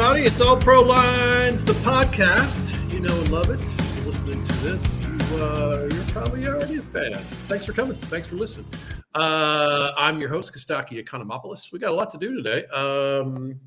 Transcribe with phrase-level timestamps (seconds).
[0.00, 0.26] Everybody.
[0.26, 2.92] It's All Pro Lines, the podcast.
[2.92, 3.60] You know and love it.
[3.60, 7.14] If you're listening to this, you, uh, you're probably already a fan.
[7.48, 7.96] Thanks for coming.
[7.96, 8.66] Thanks for listening.
[9.16, 11.72] Uh, I'm your host, Kostaki Economopoulos.
[11.72, 12.64] We got a lot to do today.
[12.66, 13.58] Um,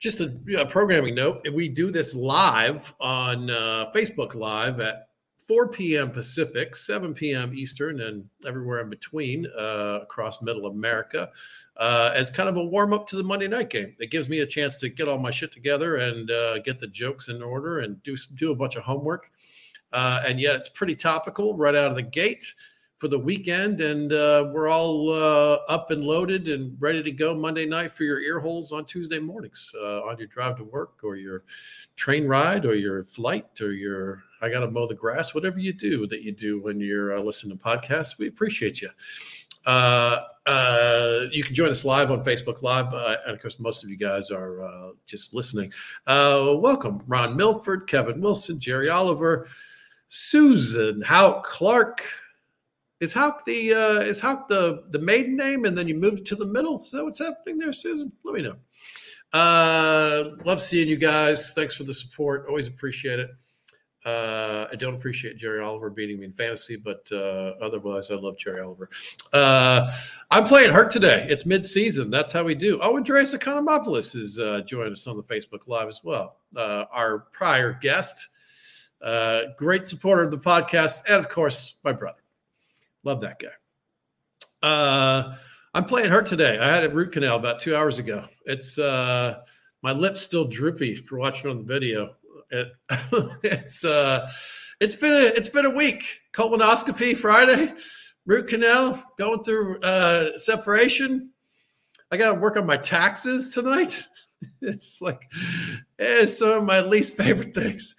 [0.00, 5.08] just a, a programming note: we do this live on uh, Facebook Live at
[5.46, 6.10] 4 p.m.
[6.10, 7.52] Pacific, 7 p.m.
[7.54, 11.28] Eastern, and everywhere in between uh, across Middle America
[11.76, 13.94] uh, as kind of a warm up to the Monday night game.
[13.98, 16.86] It gives me a chance to get all my shit together and uh, get the
[16.86, 19.30] jokes in order and do do a bunch of homework.
[19.92, 22.52] Uh, and yet it's pretty topical right out of the gate
[22.98, 27.34] for the weekend, and uh, we're all uh, up and loaded and ready to go
[27.34, 30.94] Monday night for your ear holes on Tuesday mornings uh, on your drive to work
[31.02, 31.44] or your
[31.96, 35.72] train ride or your flight or your I got to mow the grass, whatever you
[35.72, 38.18] do that you do when you're listening to podcasts.
[38.18, 38.90] We appreciate you.
[39.66, 42.92] Uh, uh, you can join us live on Facebook Live.
[42.92, 45.72] Uh, and of course, most of you guys are uh, just listening.
[46.06, 49.48] Uh, welcome, Ron Milford, Kevin Wilson, Jerry Oliver,
[50.08, 52.02] Susan Hauk Clark.
[53.00, 56.36] Is Hauk the uh, is Hauk the the maiden name, and then you moved to
[56.36, 56.82] the middle?
[56.84, 58.12] Is that what's happening there, Susan?
[58.24, 58.56] Let me know.
[59.32, 61.52] Uh, love seeing you guys.
[61.54, 62.46] Thanks for the support.
[62.48, 63.30] Always appreciate it.
[64.04, 68.36] Uh, I don't appreciate Jerry Oliver beating me in fantasy, but uh, otherwise, I love
[68.36, 68.90] Jerry Oliver.
[69.32, 69.90] Uh,
[70.30, 71.26] I'm playing hurt today.
[71.30, 72.10] It's mid-season.
[72.10, 72.78] That's how we do.
[72.82, 76.36] Oh, Andreas Economopoulos is uh, joining us on the Facebook Live as well.
[76.54, 78.28] Uh, our prior guest,
[79.00, 82.20] uh, great supporter of the podcast, and of course, my brother.
[83.04, 83.48] Love that guy.
[85.76, 86.58] I'm playing hurt today.
[86.58, 88.26] I had a root canal about two hours ago.
[88.44, 92.16] It's my lips still droopy for watching on the video
[92.50, 92.68] it,
[93.42, 94.30] it's uh
[94.80, 96.04] it's been a it's been a week.
[96.32, 97.72] Colonoscopy friday
[98.26, 101.30] root canal going through uh separation.
[102.10, 104.06] I gotta work on my taxes tonight.
[104.60, 105.22] It's like
[105.98, 107.94] it's some of my least favorite things.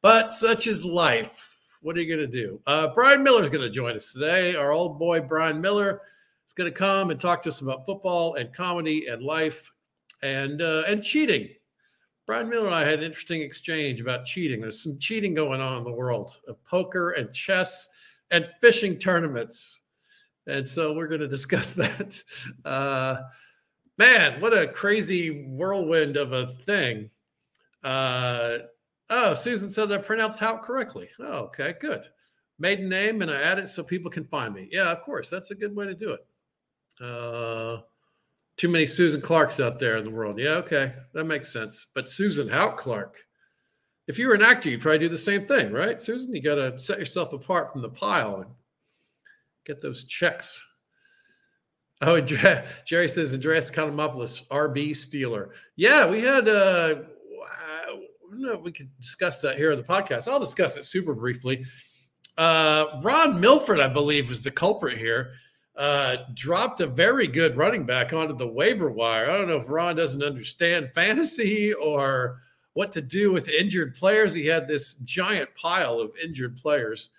[0.00, 1.76] But such is life.
[1.82, 2.60] What are you gonna do?
[2.68, 4.54] Uh brian miller is gonna join us today.
[4.54, 6.02] Our old boy brian miller
[6.46, 9.68] is gonna come and talk to us about football and comedy and life
[10.22, 11.48] and uh and cheating
[12.28, 14.60] Brian Miller and I had an interesting exchange about cheating.
[14.60, 17.88] There's some cheating going on in the world of poker and chess
[18.30, 19.80] and fishing tournaments.
[20.46, 22.22] And so we're going to discuss that.
[22.66, 23.22] Uh,
[23.96, 27.08] man, what a crazy whirlwind of a thing.
[27.82, 28.58] Uh,
[29.08, 31.08] oh, Susan said I pronounced how correctly.
[31.20, 32.02] Oh, okay, good.
[32.58, 34.68] Maiden name, and I add it so people can find me.
[34.70, 35.30] Yeah, of course.
[35.30, 36.26] That's a good way to do it.
[37.02, 37.80] Uh,
[38.58, 40.38] too many Susan Clarks out there in the world.
[40.38, 41.86] Yeah, okay, that makes sense.
[41.94, 43.16] But Susan Hauk Clark,
[44.08, 46.34] if you were an actor, you'd probably do the same thing, right, Susan?
[46.34, 48.50] You got to set yourself apart from the pile and
[49.64, 50.62] get those checks.
[52.00, 55.50] Oh, Jerry says Andreas Economopoulos, RB Steeler.
[55.76, 56.48] Yeah, we had.
[56.48, 56.96] Uh,
[58.30, 60.28] no, we could discuss that here on the podcast.
[60.28, 61.64] I'll discuss it super briefly.
[62.36, 65.32] Uh, Ron Milford, I believe, was the culprit here
[65.78, 69.30] uh, dropped a very good running back onto the waiver wire.
[69.30, 72.40] I don't know if Ron doesn't understand fantasy or
[72.72, 74.34] what to do with injured players.
[74.34, 77.10] He had this giant pile of injured players.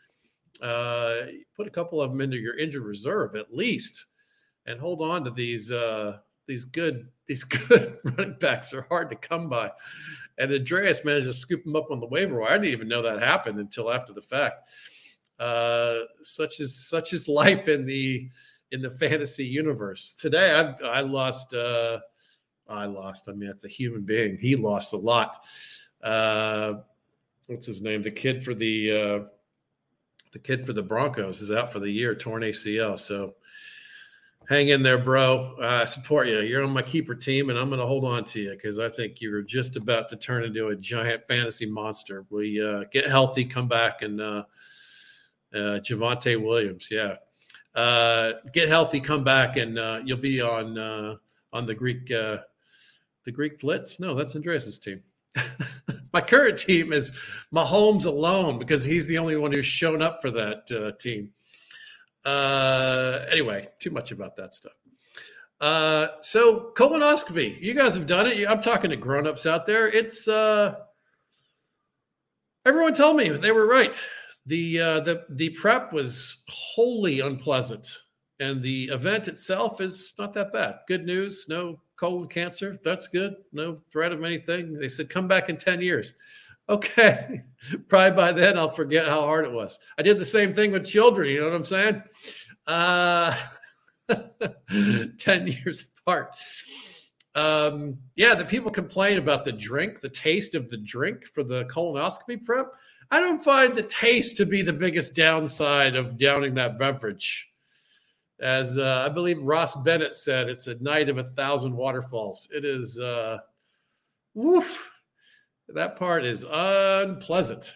[0.61, 1.21] Uh,
[1.55, 4.07] put a couple of them into your injured reserve at least,
[4.65, 9.15] and hold on to these uh, these good these good running backs are hard to
[9.15, 9.71] come by.
[10.37, 12.49] And Andreas managed to scoop them up on the waiver wire.
[12.49, 14.69] I didn't even know that happened until after the fact.
[15.39, 18.29] Uh, such is such is life in the
[18.71, 20.13] in the fantasy universe.
[20.13, 21.53] Today, I, I lost.
[21.53, 21.99] Uh,
[22.67, 23.27] I lost.
[23.27, 24.37] I mean, it's a human being.
[24.37, 25.43] He lost a lot.
[26.03, 26.75] Uh,
[27.47, 28.03] what's his name?
[28.03, 29.19] The kid for the uh,
[30.31, 32.97] the kid for the Broncos is out for the year, torn ACL.
[32.97, 33.33] So
[34.47, 35.55] hang in there, bro.
[35.61, 36.39] I support you.
[36.41, 38.89] You're on my keeper team, and I'm going to hold on to you because I
[38.89, 42.25] think you're just about to turn into a giant fantasy monster.
[42.29, 44.43] We uh, get healthy, come back, and uh,
[45.53, 47.15] uh, Javonte Williams, yeah,
[47.75, 51.15] uh, get healthy, come back, and uh, you'll be on uh,
[51.53, 52.37] on the Greek uh,
[53.25, 53.99] the Greek Blitz.
[53.99, 55.01] No, that's Andreas's team.
[56.13, 57.11] my current team is
[57.53, 61.31] Mahomes alone because he's the only one who's shown up for that uh, team.
[62.25, 64.73] Uh, anyway, too much about that stuff.
[65.61, 68.49] Uh, so colonoscopy, you guys have done it.
[68.49, 69.87] I'm talking to grown-ups out there.
[69.87, 70.75] It's uh,
[72.65, 74.01] everyone told me they were right.
[74.45, 77.97] The uh, the the prep was wholly unpleasant,
[78.39, 80.79] and the event itself is not that bad.
[80.87, 82.79] Good news, no colon cancer.
[82.83, 83.35] That's good.
[83.51, 84.73] No threat of anything.
[84.73, 86.13] They said come back in 10 years.
[86.69, 87.43] Okay.
[87.89, 89.79] Probably by then I'll forget how hard it was.
[89.97, 91.29] I did the same thing with children.
[91.29, 92.03] You know what I'm saying?
[92.67, 93.35] Uh,
[95.17, 96.31] 10 years apart.
[97.35, 101.65] Um, yeah, the people complain about the drink, the taste of the drink for the
[101.65, 102.67] colonoscopy prep.
[103.11, 107.47] I don't find the taste to be the biggest downside of downing that beverage.
[108.39, 112.47] As uh, I believe Ross Bennett said, it's a night of a thousand waterfalls.
[112.53, 113.39] It is, uh,
[114.33, 114.89] woof,
[115.67, 117.73] that part is unpleasant.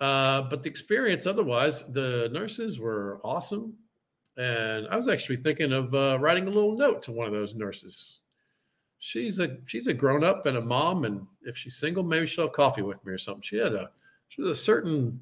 [0.00, 3.74] Uh, but the experience otherwise, the nurses were awesome.
[4.36, 7.54] And I was actually thinking of uh, writing a little note to one of those
[7.54, 8.20] nurses.
[8.98, 12.44] She's a she's a grown up and a mom, and if she's single, maybe she'll
[12.44, 13.42] have coffee with me or something.
[13.42, 13.90] She had a
[14.28, 15.20] she was a certain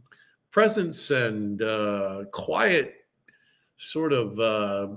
[0.51, 2.95] presence and uh, quiet
[3.77, 4.89] sort of uh,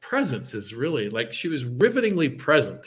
[0.00, 2.86] presence is really like she was rivetingly present.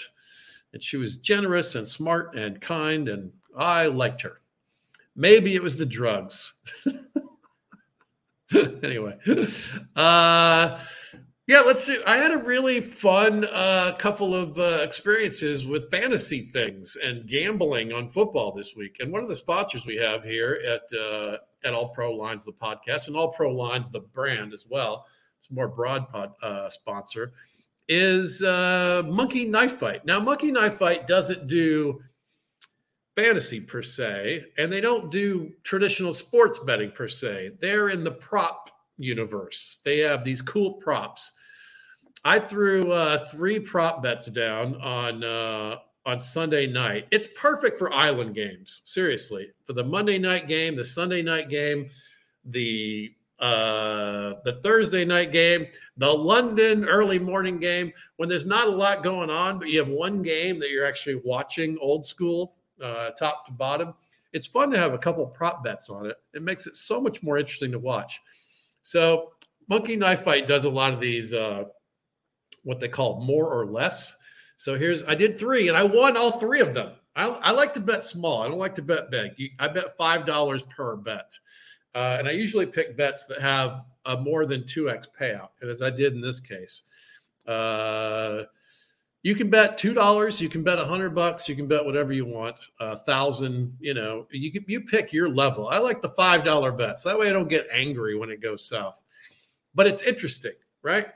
[0.74, 4.42] And she was generous and smart and kind and i liked her.
[5.16, 6.54] Maybe it was the drugs.
[8.82, 9.16] Anyway
[9.96, 10.80] uh
[11.50, 16.42] yeah let's see i had a really fun uh, couple of uh, experiences with fantasy
[16.42, 20.62] things and gambling on football this week and one of the sponsors we have here
[20.66, 24.66] at uh, at All Pro Lines, the podcast, and All Pro Lines, the brand as
[24.70, 25.06] well.
[25.38, 27.34] It's a more broad pod, uh, sponsor.
[27.88, 30.06] Is uh, Monkey Knife Fight.
[30.06, 32.00] Now, Monkey Knife Fight doesn't do
[33.16, 37.54] fantasy per se, and they don't do traditional sports betting per se.
[37.60, 38.70] They're in the prop
[39.00, 39.80] universe.
[39.84, 41.32] They have these cool props.
[42.24, 47.08] I threw uh, three prop bets down on uh, on Sunday night.
[47.12, 48.82] It's perfect for island games.
[48.84, 51.90] Seriously, for the Monday night game, the Sunday night game,
[52.46, 55.66] the uh, the Thursday night game,
[55.96, 59.88] the London early morning game, when there's not a lot going on, but you have
[59.88, 63.94] one game that you're actually watching old school, uh, top to bottom.
[64.34, 66.18] It's fun to have a couple prop bets on it.
[66.34, 68.20] It makes it so much more interesting to watch.
[68.82, 69.34] So,
[69.68, 71.66] Monkey Knife Fight does a lot of these, uh,
[72.64, 74.16] what they call more or less.
[74.60, 76.92] So here's I did three and I won all three of them.
[77.16, 78.42] I, I like to bet small.
[78.42, 79.32] I don't like to bet big.
[79.58, 81.38] I bet five dollars per bet,
[81.96, 85.50] uh, and I usually pick bets that have a more than two x payout.
[85.62, 86.84] And as I did in this case,
[87.48, 88.44] uh,
[89.22, 90.40] you can bet two dollars.
[90.40, 91.50] You can bet a hundred bucks.
[91.50, 92.56] You can bet whatever you want.
[92.80, 93.76] A thousand.
[93.80, 95.68] You know, you can, you pick your level.
[95.68, 97.04] I like the five dollar bets.
[97.04, 99.02] That way, I don't get angry when it goes south.
[99.76, 101.08] But it's interesting, right?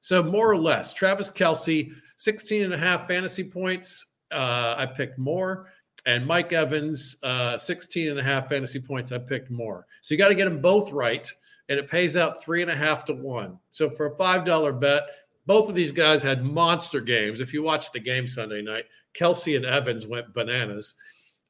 [0.00, 4.06] So more or less, Travis Kelce 16 and a half fantasy points.
[4.30, 5.72] Uh, I picked more.
[6.06, 9.12] And Mike Evans, uh, 16 and a half fantasy points.
[9.12, 9.86] I picked more.
[10.00, 11.30] So you got to get them both right.
[11.68, 13.58] And it pays out three and a half to one.
[13.72, 15.02] So for a $5 bet,
[15.48, 17.40] both of these guys had monster games.
[17.40, 18.84] If you watch the game Sunday night,
[19.18, 20.94] Kelce and Evans went bananas.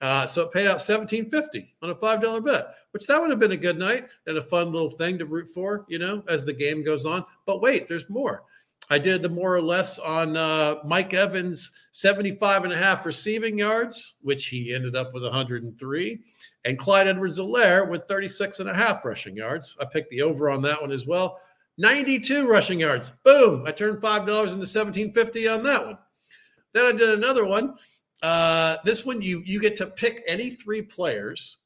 [0.00, 3.50] Uh, so it paid out 1750 on a $5 bet, which that would have been
[3.50, 6.52] a good night and a fun little thing to root for, you know, as the
[6.52, 7.24] game goes on.
[7.44, 8.44] But wait, there's more.
[8.88, 13.58] I did the more or less on uh, Mike Evans' 75 and a half receiving
[13.58, 16.20] yards, which he ended up with 103,
[16.64, 19.76] and Clyde Edwards Helaire with 36 and a half rushing yards.
[19.80, 21.40] I picked the over on that one as well.
[21.78, 23.12] 92 rushing yards.
[23.24, 23.64] Boom.
[23.66, 25.98] I turned $5 into 1750 on that one.
[26.74, 27.74] Then I did another one.
[28.22, 31.58] Uh, this one you you get to pick any three players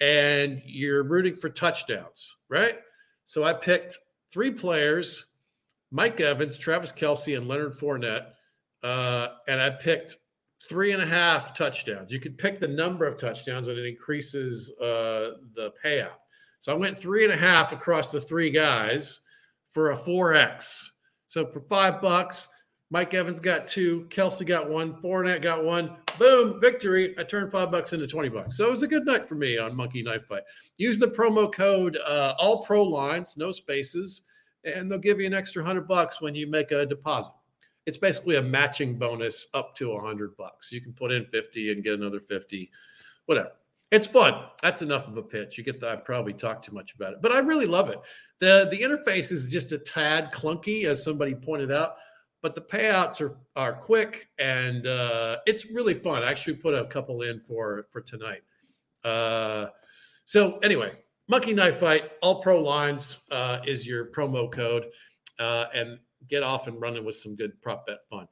[0.00, 2.78] and you're rooting for touchdowns, right?
[3.24, 3.98] So I picked
[4.32, 5.26] three players
[5.92, 8.32] Mike Evans, Travis Kelce, and Leonard Fournette.
[8.82, 10.16] Uh, and I picked
[10.68, 12.10] three and a half touchdowns.
[12.10, 16.16] You could pick the number of touchdowns and it increases uh, the payout.
[16.60, 19.20] So I went three and a half across the three guys
[19.72, 20.84] for a 4X.
[21.28, 22.48] So for five bucks,
[22.90, 25.96] Mike Evans got two, Kelce got one, Fournette got one.
[26.18, 27.14] Boom, victory.
[27.18, 28.56] I turned five bucks into 20 bucks.
[28.56, 30.42] So it was a good night for me on Monkey Knife Fight.
[30.76, 34.24] Use the promo code uh, All Pro Lines, no spaces
[34.64, 37.32] and they'll give you an extra hundred bucks when you make a deposit.
[37.86, 40.70] It's basically a matching bonus up to a hundred bucks.
[40.70, 42.70] You can put in 50 and get another 50,
[43.26, 43.52] whatever.
[43.92, 44.46] It's fun.
[44.62, 45.58] That's enough of a pitch.
[45.58, 45.90] You get that.
[45.90, 48.00] I probably talked too much about it, but I really love it.
[48.40, 51.96] the The interface is just a tad clunky, as somebody pointed out,
[52.40, 56.22] but the payouts are are quick and uh, it's really fun.
[56.22, 58.42] I actually put a couple in for for tonight.
[59.04, 59.66] Uh,
[60.24, 60.92] so anyway,
[61.28, 64.86] Monkey Knife Fight, all pro lines uh, is your promo code,
[65.38, 68.26] uh, and get off and running with some good prop bet fun.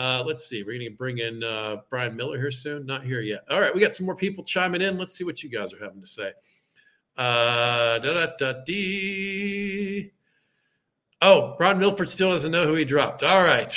[0.00, 0.62] Uh, let's see.
[0.62, 2.86] We're going to bring in uh, Brian Miller here soon.
[2.86, 3.44] Not here yet.
[3.50, 4.96] All right, we got some more people chiming in.
[4.96, 6.32] Let's see what you guys are having to say.
[7.18, 7.98] Uh.
[11.20, 13.22] Oh, Ron Milford still doesn't know who he dropped.
[13.22, 13.76] All right.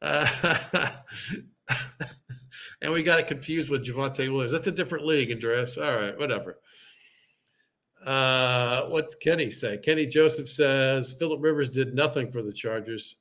[0.00, 0.28] uh,
[2.82, 4.52] and we got it confused with Javonte Williams.
[4.52, 5.76] That's a different league, Andreas.
[5.76, 6.60] All right, whatever.
[8.04, 9.76] Uh, what's Kenny say?
[9.76, 13.16] Kenny Joseph says Philip Rivers did nothing for the Chargers,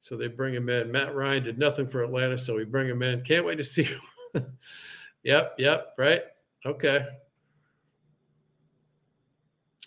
[0.00, 0.90] so they bring him in.
[0.90, 3.22] Matt Ryan did nothing for Atlanta, so we bring him in.
[3.22, 3.88] Can't wait to see.
[5.22, 6.22] yep, yep, right.
[6.64, 7.06] Okay.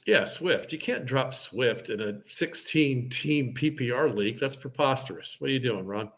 [0.05, 0.71] Yeah, Swift.
[0.71, 4.39] You can't drop Swift in a 16 team PPR league.
[4.39, 5.35] That's preposterous.
[5.39, 6.11] What are you doing, Ron?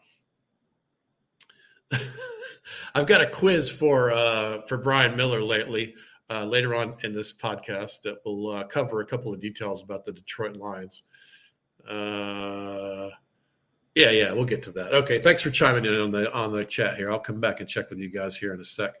[2.94, 5.94] I've got a quiz for uh, for Brian Miller lately
[6.30, 10.04] uh, later on in this podcast that will uh, cover a couple of details about
[10.04, 11.02] the Detroit Lions.
[11.88, 13.10] Uh,
[13.94, 14.94] yeah, yeah, we'll get to that.
[14.94, 17.10] Okay, thanks for chiming in on the on the chat here.
[17.10, 18.94] I'll come back and check with you guys here in a sec.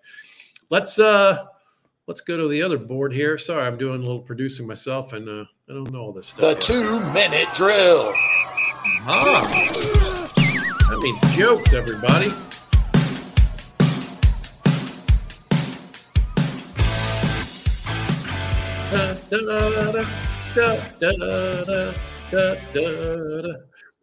[0.68, 1.46] Let's uh
[2.08, 3.38] let's go to the other board here.
[3.38, 6.40] Sorry, I'm doing a little producing myself, and uh, I don't know all this stuff.
[6.40, 6.60] The yet.
[6.60, 8.12] two minute drill.
[9.02, 10.28] Ah,
[10.90, 12.32] that means jokes, everybody.
[18.92, 19.16] I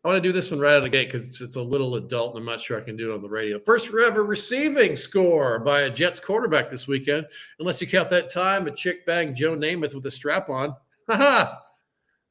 [0.07, 1.95] want to do this one right out of the gate because it's, it's a little
[1.95, 3.59] adult and I'm not sure I can do it on the radio.
[3.59, 7.27] First ever receiving score by a Jets quarterback this weekend,
[7.59, 10.73] unless you count that time a chick banged Joe Namath with a strap on.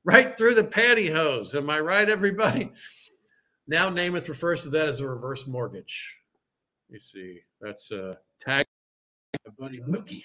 [0.05, 1.55] right through the pantyhose.
[1.55, 2.73] Am I right, everybody?
[3.69, 6.17] Now Namath refers to that as a reverse mortgage.
[6.89, 8.65] You see, that's a tag
[9.45, 10.23] My buddy Mookie.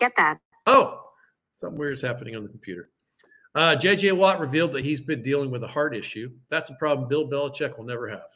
[0.00, 0.38] Get that.
[0.66, 1.10] Oh,
[1.52, 2.90] something weird is happening on the computer.
[3.54, 6.30] Uh, JJ Watt revealed that he's been dealing with a heart issue.
[6.48, 8.30] That's a problem Bill Belichick will never have.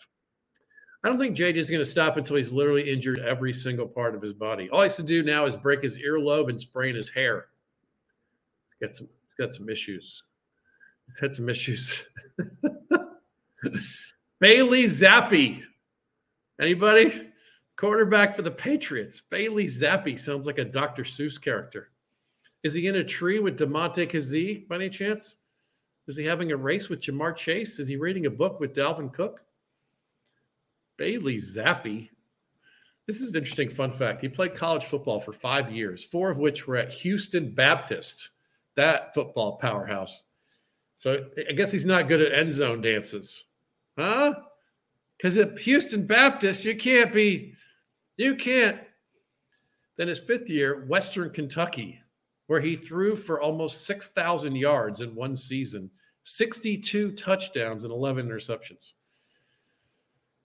[1.04, 4.14] I don't think JJ is going to stop until he's literally injured every single part
[4.14, 4.68] of his body.
[4.71, 7.47] All he has to do now is break his earlobe and sprain his hair.
[8.66, 10.23] He's got some, he's got some issues.
[11.06, 12.02] He's had some issues.
[14.40, 15.62] Bailey Zappe.
[16.61, 17.30] Anybody?
[17.76, 19.21] Quarterback for the Patriots.
[19.21, 21.02] Bailey Zappe sounds like a Dr.
[21.02, 21.90] Seuss character.
[22.62, 25.37] Is he in a tree with Damontae Kazee by any chance?
[26.07, 27.78] Is he having a race with Ja'Marr Chase?
[27.78, 29.43] Is he reading a book with Dalvin Cook?
[30.97, 32.09] Bailey Zappe.
[33.07, 34.23] This is an interesting fun fact.
[34.23, 38.31] He played college football for five years, four of which were at Houston Baptist,
[38.76, 40.25] that football powerhouse.
[40.95, 43.45] So I guess he's not good at end zone dances.
[43.99, 44.35] Huh?
[45.16, 47.54] Because at Houston Baptist, you can't be,
[48.16, 48.80] you can't.
[49.97, 52.00] Then his fifth year, Western Kentucky,
[52.47, 55.90] where he threw for almost 6,000 yards in one season,
[56.25, 58.94] 62 touchdowns and 11 interceptions.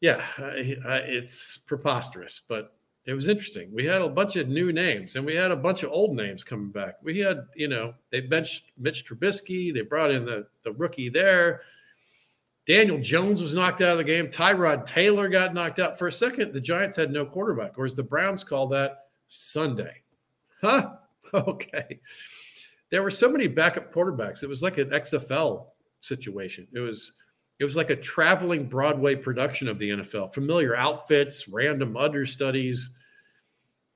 [0.01, 3.69] Yeah, it's preposterous, but it was interesting.
[3.73, 6.43] We had a bunch of new names and we had a bunch of old names
[6.43, 6.95] coming back.
[7.01, 11.61] We had, you know, they benched Mitch Trubisky, they brought in the, the rookie there.
[12.69, 14.27] Daniel Jones was knocked out of the game.
[14.27, 15.97] Tyrod Taylor got knocked out.
[15.97, 20.01] For a second, the Giants had no quarterback, or as the Browns call that, Sunday.
[20.61, 20.91] Huh?
[21.31, 21.99] Okay.
[22.89, 24.41] There were so many backup quarterbacks.
[24.41, 25.67] It was like an XFL
[26.01, 26.67] situation.
[26.73, 27.13] It was
[27.59, 30.33] it was like a traveling Broadway production of the NFL.
[30.33, 32.95] Familiar outfits, random understudies.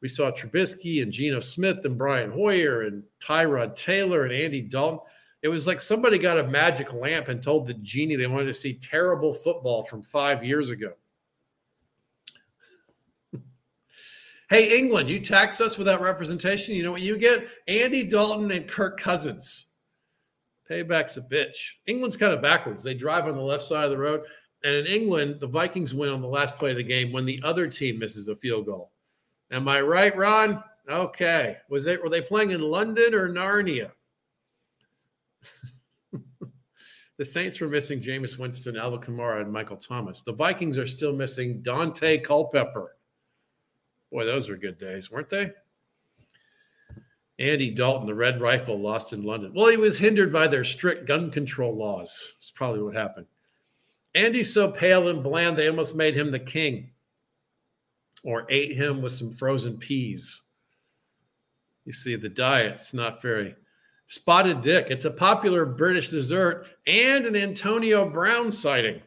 [0.03, 4.99] We saw Trubisky and Geno Smith and Brian Hoyer and Tyrod Taylor and Andy Dalton.
[5.43, 8.53] It was like somebody got a magic lamp and told the genie they wanted to
[8.53, 10.93] see terrible football from five years ago.
[14.50, 16.75] Hey, England, you tax us without representation.
[16.75, 17.47] You know what you get?
[17.67, 19.67] Andy Dalton and Kirk Cousins.
[20.69, 21.55] Payback's a bitch.
[21.88, 22.83] England's kind of backwards.
[22.83, 24.21] They drive on the left side of the road.
[24.63, 27.41] And in England, the Vikings win on the last play of the game when the
[27.43, 28.91] other team misses a field goal.
[29.50, 30.63] Am I right, Ron?
[30.88, 31.57] Okay.
[31.69, 33.91] Was they were they playing in London or Narnia?
[37.17, 40.21] the Saints were missing Jameis Winston, Alvin Kamara, and Michael Thomas.
[40.21, 42.97] The Vikings are still missing Daunte Culpepper.
[44.12, 45.51] Boy, those were good days, weren't they?
[47.39, 49.51] Andy Dalton, the Red Rifle, lost in London.
[49.55, 52.33] Well, he was hindered by their strict gun control laws.
[52.35, 53.25] That's probably what happened.
[54.15, 56.91] Andy's so pale and bland, they almost made him the king
[58.23, 60.43] or ate him with some frozen peas.
[61.85, 63.55] You see, the diet's not very
[64.07, 64.88] spotted dick.
[64.89, 69.01] It's a popular British dessert and an Antonio Brown sighting.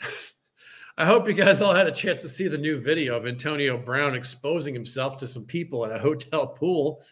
[0.98, 3.78] I hope you guys all had a chance to see the new video of Antonio
[3.78, 7.02] Brown exposing himself to some people at a hotel pool.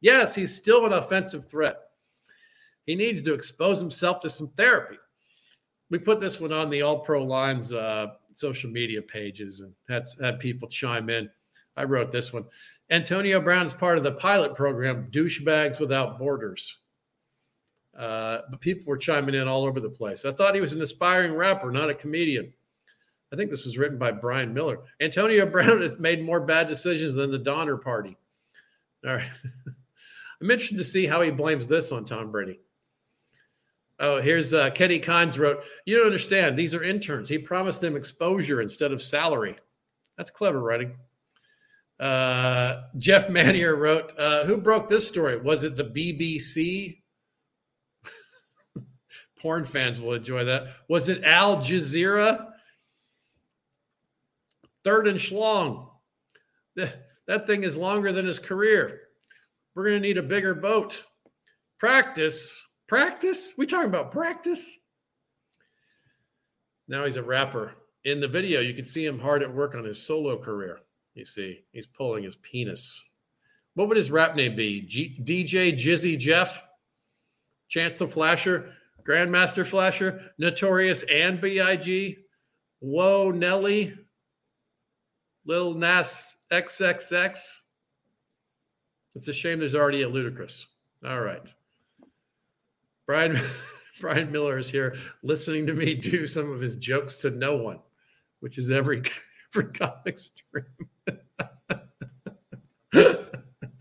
[0.00, 1.76] Yes, he's still an offensive threat.
[2.86, 4.96] He needs to expose himself to some therapy.
[5.90, 10.04] We put this one on the All Pro Lines uh, social media pages and had,
[10.20, 11.28] had people chime in.
[11.78, 12.44] I wrote this one.
[12.90, 16.76] Antonio Brown is part of the pilot program, Douchebags Without Borders.
[17.96, 20.24] Uh, but people were chiming in all over the place.
[20.24, 22.52] I thought he was an aspiring rapper, not a comedian.
[23.32, 24.78] I think this was written by Brian Miller.
[25.00, 28.16] Antonio Brown has made more bad decisions than the Donner Party.
[29.06, 29.30] All right.
[30.40, 32.60] I'm interested to see how he blames this on Tom Brady.
[34.00, 36.56] Oh, here's uh, Kenny Kines wrote, You don't understand.
[36.56, 37.28] These are interns.
[37.28, 39.56] He promised them exposure instead of salary.
[40.16, 40.96] That's clever writing.
[42.00, 45.36] Uh, Jeff Manier wrote, uh, Who broke this story?
[45.38, 47.02] Was it the BBC?
[49.38, 50.68] Porn fans will enjoy that.
[50.88, 52.52] Was it Al Jazeera?
[54.84, 55.88] Third and schlong.
[56.76, 59.00] That thing is longer than his career.
[59.74, 61.02] We're going to need a bigger boat.
[61.78, 62.64] Practice.
[62.88, 63.52] Practice?
[63.58, 64.64] We talking about practice?
[66.88, 67.74] Now he's a rapper.
[68.04, 70.80] In the video, you can see him hard at work on his solo career.
[71.18, 73.04] You see, he's pulling his penis.
[73.74, 74.82] What would his rap name be?
[74.82, 76.62] G- DJ Jizzy Jeff?
[77.68, 78.72] Chance the Flasher?
[79.06, 80.30] Grandmaster Flasher?
[80.38, 82.18] Notorious and B.I.G.?
[82.78, 83.96] Whoa, Nelly?
[85.44, 87.36] Lil Nas XXX?
[89.16, 90.66] It's a shame there's already a Ludacris.
[91.04, 91.52] All right.
[93.06, 93.40] Brian
[94.00, 94.94] Brian Miller is here
[95.24, 97.80] listening to me do some of his jokes to no one,
[98.38, 99.02] which is every
[99.56, 100.64] every comic stream.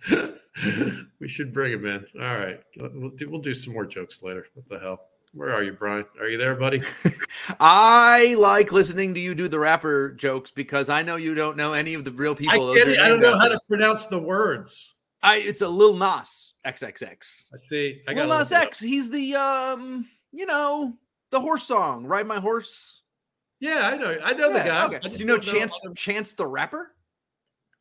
[1.19, 2.05] we should bring him in.
[2.21, 4.47] All right, we'll do, we'll do some more jokes later.
[4.53, 5.01] What the hell?
[5.33, 6.05] Where are you, Brian?
[6.19, 6.81] Are you there, buddy?
[7.59, 11.73] I like listening to you do the rapper jokes because I know you don't know
[11.73, 12.71] any of the real people.
[12.71, 12.99] I, get it.
[12.99, 14.95] I don't know how to pronounce the words.
[15.21, 17.45] I it's a Lil Nas XXX.
[17.53, 18.01] I see.
[18.07, 18.79] I Lil Nas X.
[18.79, 20.93] He's the um, you know,
[21.31, 23.01] the horse song, "Ride My Horse."
[23.59, 24.17] Yeah, I know.
[24.23, 24.85] I know yeah, the guy.
[24.85, 25.09] Okay.
[25.09, 26.95] Do you know Chance know Chance the rapper?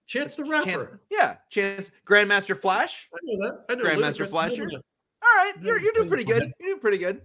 [0.07, 0.71] Chance the rapper.
[0.71, 3.09] Chance, yeah, Chance Grandmaster Flash.
[3.13, 3.65] I know that.
[3.69, 4.63] I know Grandmaster Flasher.
[4.63, 4.79] All
[5.23, 6.53] right, you're you're doing pretty good.
[6.61, 7.23] You're doing pretty good.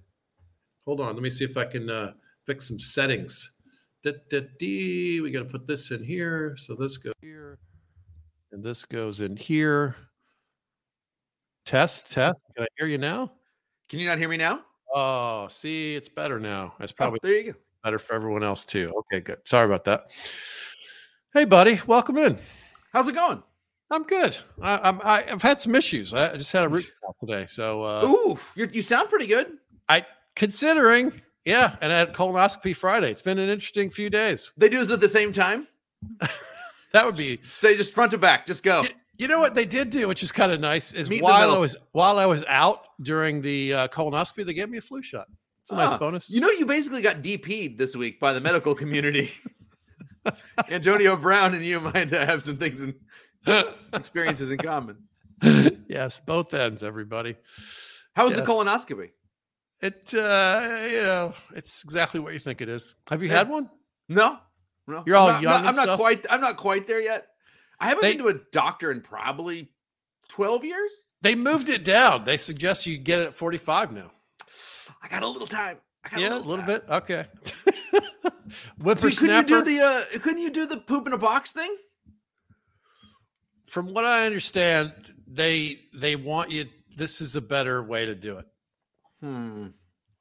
[0.85, 2.13] Hold on, let me see if I can uh,
[2.45, 3.53] fix some settings.
[4.03, 5.21] Da, da, dee.
[5.21, 6.55] We got to put this in here.
[6.57, 7.59] So this goes here,
[8.51, 9.95] and this goes in here.
[11.65, 12.41] Test, test.
[12.55, 13.31] Can I hear you now?
[13.89, 14.61] Can you not hear me now?
[14.95, 16.73] Oh, see, it's better now.
[16.79, 17.59] It's probably oh, there you go.
[17.83, 18.91] better for everyone else too.
[18.97, 19.37] Okay, good.
[19.45, 20.07] Sorry about that.
[21.33, 22.37] Hey, buddy, welcome in.
[22.91, 23.41] How's it going?
[23.89, 24.37] I'm good.
[24.61, 26.13] I, I'm, I, have had some issues.
[26.13, 29.57] I just had a root canal today, so uh, ooh, you sound pretty good.
[29.89, 33.11] I considering, yeah, and I had colonoscopy Friday.
[33.11, 34.51] It's been an interesting few days.
[34.57, 35.67] They do this at the same time.
[36.93, 38.45] that would be say just front to back.
[38.45, 38.83] Just go.
[39.17, 41.57] You know what they did do, which is kind of nice, is Meet while I
[41.57, 45.27] was while I was out during the uh, colonoscopy, they gave me a flu shot.
[45.63, 46.29] It's a nice bonus.
[46.29, 49.31] You know, you basically got DP'd this week by the medical community.
[50.69, 52.95] Antonio Brown and you might have some things and
[53.93, 54.97] experiences in common.
[55.87, 57.35] yes, both ends, everybody.
[58.15, 58.45] How was yes.
[58.45, 59.09] the colonoscopy?
[59.81, 62.93] It, uh, you know, it's exactly what you think it is.
[63.09, 63.37] Have you yeah.
[63.37, 63.69] had one?
[64.07, 64.37] No,
[64.87, 65.03] no.
[65.07, 65.67] You're all I'm not, young.
[65.67, 66.25] I'm not quite.
[66.29, 67.27] I'm not quite there yet.
[67.79, 69.71] I haven't they, been to a doctor in probably
[70.29, 71.07] 12 years.
[71.21, 72.25] They moved it down.
[72.25, 74.11] They suggest you get it at 45 now.
[75.01, 75.77] I got a little time.
[76.15, 76.85] yeah, a little, a little bit.
[76.89, 77.25] Okay.
[78.79, 79.47] Whippersnapper.
[79.47, 81.75] Couldn't you do the uh, couldn't you do the poop in a box thing?
[83.67, 88.37] From what I understand, they they want you this is a better way to do
[88.37, 88.45] it.
[89.21, 89.67] Hmm.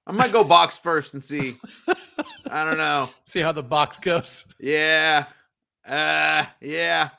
[0.07, 1.57] I might go box first and see.
[2.51, 3.11] I don't know.
[3.25, 4.45] See how the box goes.
[4.59, 5.27] Yeah.
[5.87, 7.11] Uh yeah.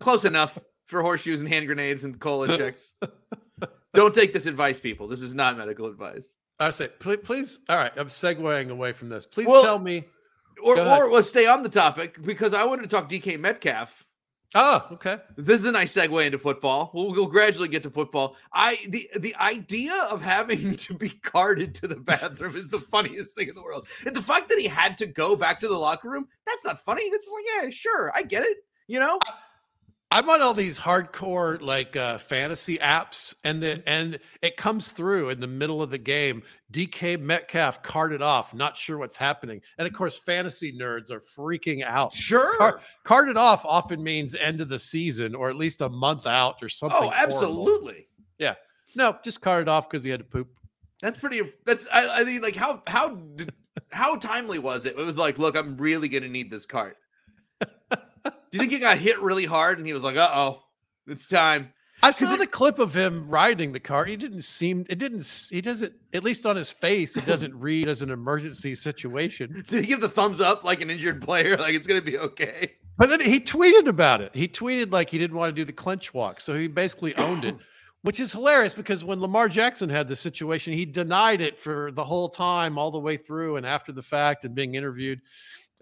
[0.00, 2.94] Close enough for horseshoes and hand grenades and cola checks.
[3.94, 5.06] Don't take this advice, people.
[5.06, 6.34] This is not medical advice.
[6.62, 7.60] I say, please, please.
[7.68, 9.26] All right, I'm segueing away from this.
[9.26, 10.04] Please well, tell me,
[10.62, 14.06] or or let's stay on the topic because I wanted to talk DK Metcalf.
[14.54, 15.16] Oh, okay.
[15.36, 16.90] This is a nice segue into football.
[16.92, 18.36] We'll, we'll gradually get to football.
[18.52, 23.34] I the the idea of having to be carted to the bathroom is the funniest
[23.34, 23.88] thing in the world.
[24.06, 26.80] And the fact that he had to go back to the locker room, that's not
[26.80, 27.02] funny.
[27.02, 28.58] It's like, yeah, sure, I get it.
[28.88, 29.18] You know.
[30.12, 35.30] I'm on all these hardcore like uh, fantasy apps, and the and it comes through
[35.30, 36.42] in the middle of the game.
[36.70, 41.84] DK Metcalf carted off, not sure what's happening, and of course, fantasy nerds are freaking
[41.84, 42.14] out.
[42.14, 42.56] Sure.
[42.58, 46.56] Car- carted off often means end of the season or at least a month out
[46.62, 46.96] or something.
[46.98, 47.26] oh, horrible.
[47.26, 48.06] absolutely.
[48.94, 50.48] No, just carted off because he had to poop.
[51.00, 51.42] That's pretty.
[51.64, 53.18] That's I, I mean, like how how
[53.90, 54.98] how timely was it?
[54.98, 56.96] It was like, look, I'm really gonna need this cart.
[58.52, 60.62] Do you think he got hit really hard and he was like, uh oh,
[61.06, 61.72] it's time?
[62.04, 64.04] I saw the clip of him riding the car.
[64.04, 64.84] He didn't seem.
[64.90, 65.48] It didn't.
[65.50, 65.92] He doesn't.
[66.12, 69.64] At least on his face, it doesn't read as an emergency situation.
[69.68, 71.56] Did he give the thumbs up like an injured player?
[71.62, 72.72] Like it's gonna be okay.
[72.98, 74.34] But then he tweeted about it.
[74.34, 77.44] He tweeted like he didn't want to do the clinch walk, so he basically owned
[77.44, 77.56] it,
[78.02, 82.04] which is hilarious because when Lamar Jackson had the situation, he denied it for the
[82.04, 85.20] whole time, all the way through and after the fact, and being interviewed.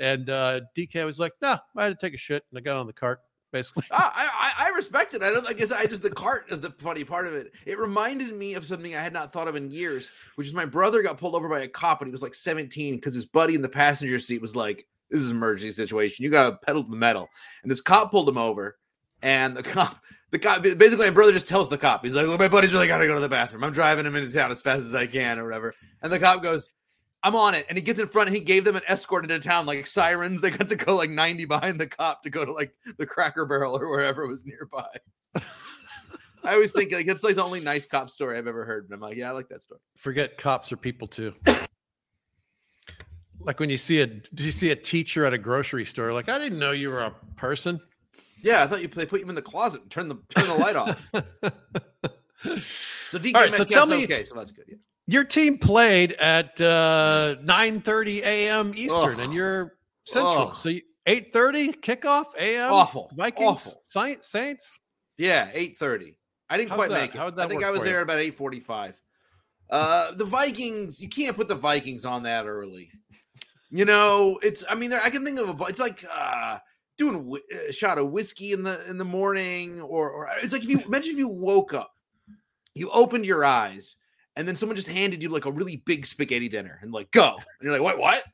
[0.01, 2.79] And uh, DK was like, "No, I had to take a shit, and I got
[2.79, 3.21] on the cart."
[3.53, 5.23] Basically, I, I I respect it.
[5.23, 5.47] I don't.
[5.47, 7.53] I guess I just the cart is the funny part of it.
[7.67, 10.65] It reminded me of something I had not thought of in years, which is my
[10.65, 13.55] brother got pulled over by a cop when he was like 17 because his buddy
[13.55, 16.25] in the passenger seat was like, "This is an emergency situation.
[16.25, 17.29] You got to pedal to the metal."
[17.63, 18.79] And this cop pulled him over,
[19.21, 22.39] and the cop, the cop, basically, my brother just tells the cop, he's like, "Look,
[22.39, 23.65] my buddy's really got to go to the bathroom.
[23.65, 26.43] I'm driving him into town as fast as I can, or whatever." And the cop
[26.43, 26.71] goes.
[27.23, 27.67] I'm on it.
[27.69, 30.41] And he gets in front and he gave them an escort into town, like sirens.
[30.41, 33.45] They got to go like 90 behind the cop to go to like the cracker
[33.45, 34.87] barrel or wherever was nearby.
[36.43, 38.85] I always think like it's like the only nice cop story I've ever heard.
[38.85, 39.81] And I'm like, yeah, I like that story.
[39.97, 41.35] forget cops are people too.
[43.41, 46.39] like when you see a you see a teacher at a grocery store, like I
[46.39, 47.79] didn't know you were a person.
[48.43, 50.55] Yeah, I thought you they put you in the closet and turn the turn the
[50.55, 51.13] light off.
[53.11, 54.65] So DK All right, so tell me- okay, so that's good.
[54.69, 54.77] Yeah.
[55.11, 58.73] Your team played at uh 9 30 a.m.
[58.77, 59.75] Eastern, and you're
[60.07, 60.55] central.
[60.55, 60.71] So
[61.07, 62.73] 8 30 kickoff a.m.
[62.73, 63.11] Awful.
[63.17, 63.83] Vikings, Awful.
[63.87, 64.79] Saints, Saints.
[65.19, 66.17] Yeah, eight thirty.
[66.49, 67.39] I didn't How'd quite that- make it.
[67.39, 67.93] I think I was for you?
[67.93, 68.99] there about eight forty-five.
[69.69, 71.03] Uh, the Vikings.
[71.03, 72.91] You can't put the Vikings on that early.
[73.71, 74.65] You know, it's.
[74.71, 75.03] I mean, there.
[75.05, 75.65] I can think of a.
[75.65, 76.59] It's like uh,
[76.97, 80.63] doing a a shot of whiskey in the in the morning, or or it's like
[80.63, 81.93] if you imagine if you woke up,
[82.75, 83.97] you opened your eyes,
[84.37, 87.35] and then someone just handed you like a really big spaghetti dinner, and like go,
[87.37, 88.25] and you're like, what, what?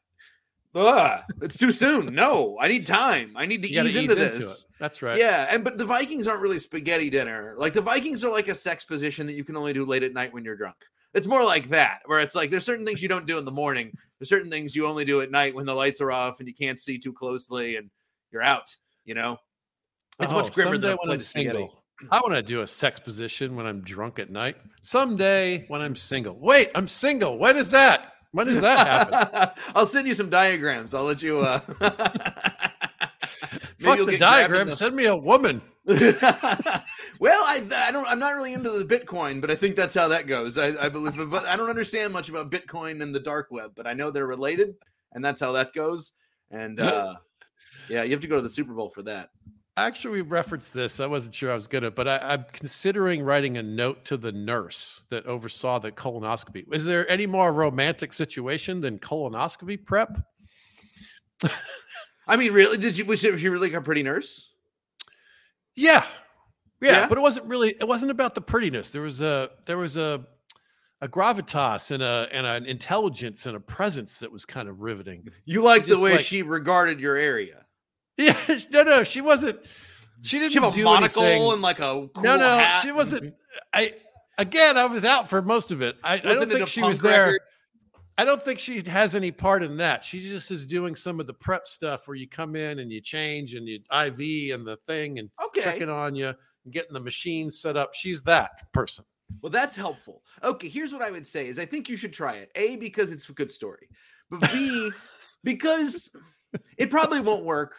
[0.75, 2.15] Ugh, it's too soon.
[2.15, 3.33] No, I need time.
[3.35, 4.39] I need to ease ease into this.
[4.39, 4.67] it.
[4.79, 5.19] That's right.
[5.19, 7.55] Yeah, and but the Vikings aren't really spaghetti dinner.
[7.57, 10.13] Like the Vikings are like a sex position that you can only do late at
[10.13, 10.77] night when you're drunk.
[11.15, 13.51] It's more like that, where it's like there's certain things you don't do in the
[13.51, 13.91] morning.
[14.19, 16.55] There's certain things you only do at night when the lights are off and you
[16.55, 17.89] can't see too closely and
[18.31, 18.77] you're out.
[19.07, 19.39] You know,
[20.21, 21.57] it's Oh, much grimmer than a when plate I'm of spaghetti.
[21.59, 21.83] single.
[22.11, 24.57] I want to do a sex position when I'm drunk at night.
[24.83, 26.39] Someday when I'm single.
[26.39, 27.39] Wait, I'm single.
[27.39, 28.13] When is that?
[28.33, 29.63] When does that happen?
[29.75, 30.93] I'll send you some diagrams.
[30.93, 31.39] I'll let you.
[31.41, 31.61] uh
[33.81, 34.67] Fuck you'll the diagram.
[34.67, 35.61] the- Send me a woman.
[35.87, 40.09] well, I I don't I'm not really into the Bitcoin, but I think that's how
[40.09, 40.59] that goes.
[40.59, 43.87] I, I believe, but I don't understand much about Bitcoin and the dark web, but
[43.87, 44.75] I know they're related,
[45.13, 46.13] and that's how that goes.
[46.51, 47.15] And uh
[47.89, 49.31] yeah, you have to go to the Super Bowl for that.
[49.79, 51.01] Actually, we referenced this.
[51.01, 54.33] I wasn't sure I was gonna, but I, I'm considering writing a note to the
[54.33, 56.65] nurse that oversaw the colonoscopy.
[56.73, 60.19] Is there any more romantic situation than colonoscopy prep?
[62.27, 64.49] I mean, really, did you was she, really like a pretty nurse?
[65.75, 66.07] Yeah.
[66.81, 67.09] yeah, Yeah?
[67.09, 67.75] But it wasn't really.
[67.79, 68.91] It wasn't about the prettiness.
[68.91, 70.25] There was a there was a
[71.03, 75.29] a gravitas and a and an intelligence and a presence that was kind of riveting.
[75.45, 77.66] You like the way like- she regarded your area.
[78.19, 78.37] Yeah,
[78.71, 79.61] no, no, she wasn't.
[80.23, 81.53] She didn't She have a monocle anything.
[81.53, 82.83] and like a cool no, no, hat.
[82.83, 83.35] she wasn't.
[83.75, 83.95] I
[84.39, 85.97] again, I was out for most of it.
[86.03, 87.25] I, I don't think she was there.
[87.27, 87.41] record?
[88.19, 90.03] I don't think she has any part in that.
[90.03, 93.03] She just is doing some of the prep stuff where you come in and you
[93.03, 95.61] change and you IV and the thing and Okay.
[95.61, 97.93] checking on you and getting the machine set up.
[97.93, 99.05] She's that person.
[99.43, 100.23] Well, that's helpful.
[100.43, 102.51] Okay, here's what I would say is I think you should try it.
[102.55, 103.91] A because it's a good story.
[104.31, 104.91] But B
[105.45, 106.11] because
[106.79, 107.75] it probably won't work.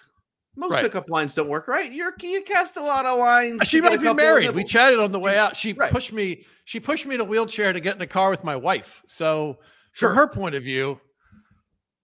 [0.57, 0.83] Most Right.
[0.83, 1.91] pickup lines don't work, right?
[1.91, 3.61] You're you cast a lot of lines.
[3.67, 4.49] She to get a might be married.
[4.51, 5.55] We chatted on the way out.
[5.55, 5.91] She right.
[5.91, 6.45] pushed me.
[6.65, 9.03] She pushed me in a wheelchair to get in the car with my wife.
[9.05, 9.59] So
[9.91, 10.09] Sure.
[10.09, 10.99] from her point of view,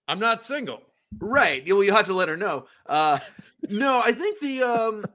[0.08, 0.82] I'm not single.
[1.20, 1.64] Right.
[1.68, 2.68] Well, you'll have to let her know.
[2.86, 3.20] Uh
[3.70, 5.06] no, I think the um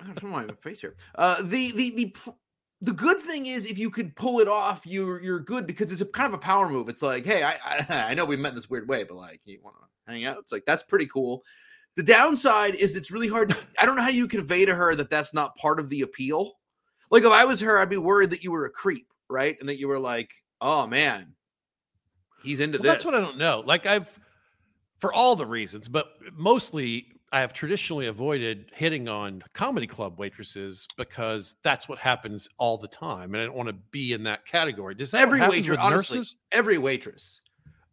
[0.00, 0.94] I don't know why I have a face here.
[1.16, 2.34] Uh the the the
[2.82, 6.00] the good thing is if you could pull it off, you're you're good because it's
[6.02, 6.88] a kind of a power move.
[6.88, 9.40] It's like, hey, I I, I know we met in this weird way, but like
[9.44, 10.38] you want to hang out.
[10.38, 11.42] It's like that's pretty cool.
[11.96, 13.50] The downside is it's really hard.
[13.50, 16.00] To, I don't know how you convey to her that that's not part of the
[16.02, 16.54] appeal.
[17.10, 19.56] Like if I was her, I'd be worried that you were a creep, right?
[19.60, 20.30] And that you were like,
[20.60, 21.34] oh man,
[22.42, 22.92] he's into Well, this.
[22.94, 23.62] that's what I don't know.
[23.64, 24.18] Like I've,
[24.98, 30.86] for all the reasons, but mostly I have traditionally avoided hitting on comedy club waitresses
[30.96, 34.46] because that's what happens all the time, and I don't want to be in that
[34.46, 34.94] category.
[34.94, 36.36] Does that every waitress, honestly, nurses?
[36.52, 37.40] every waitress.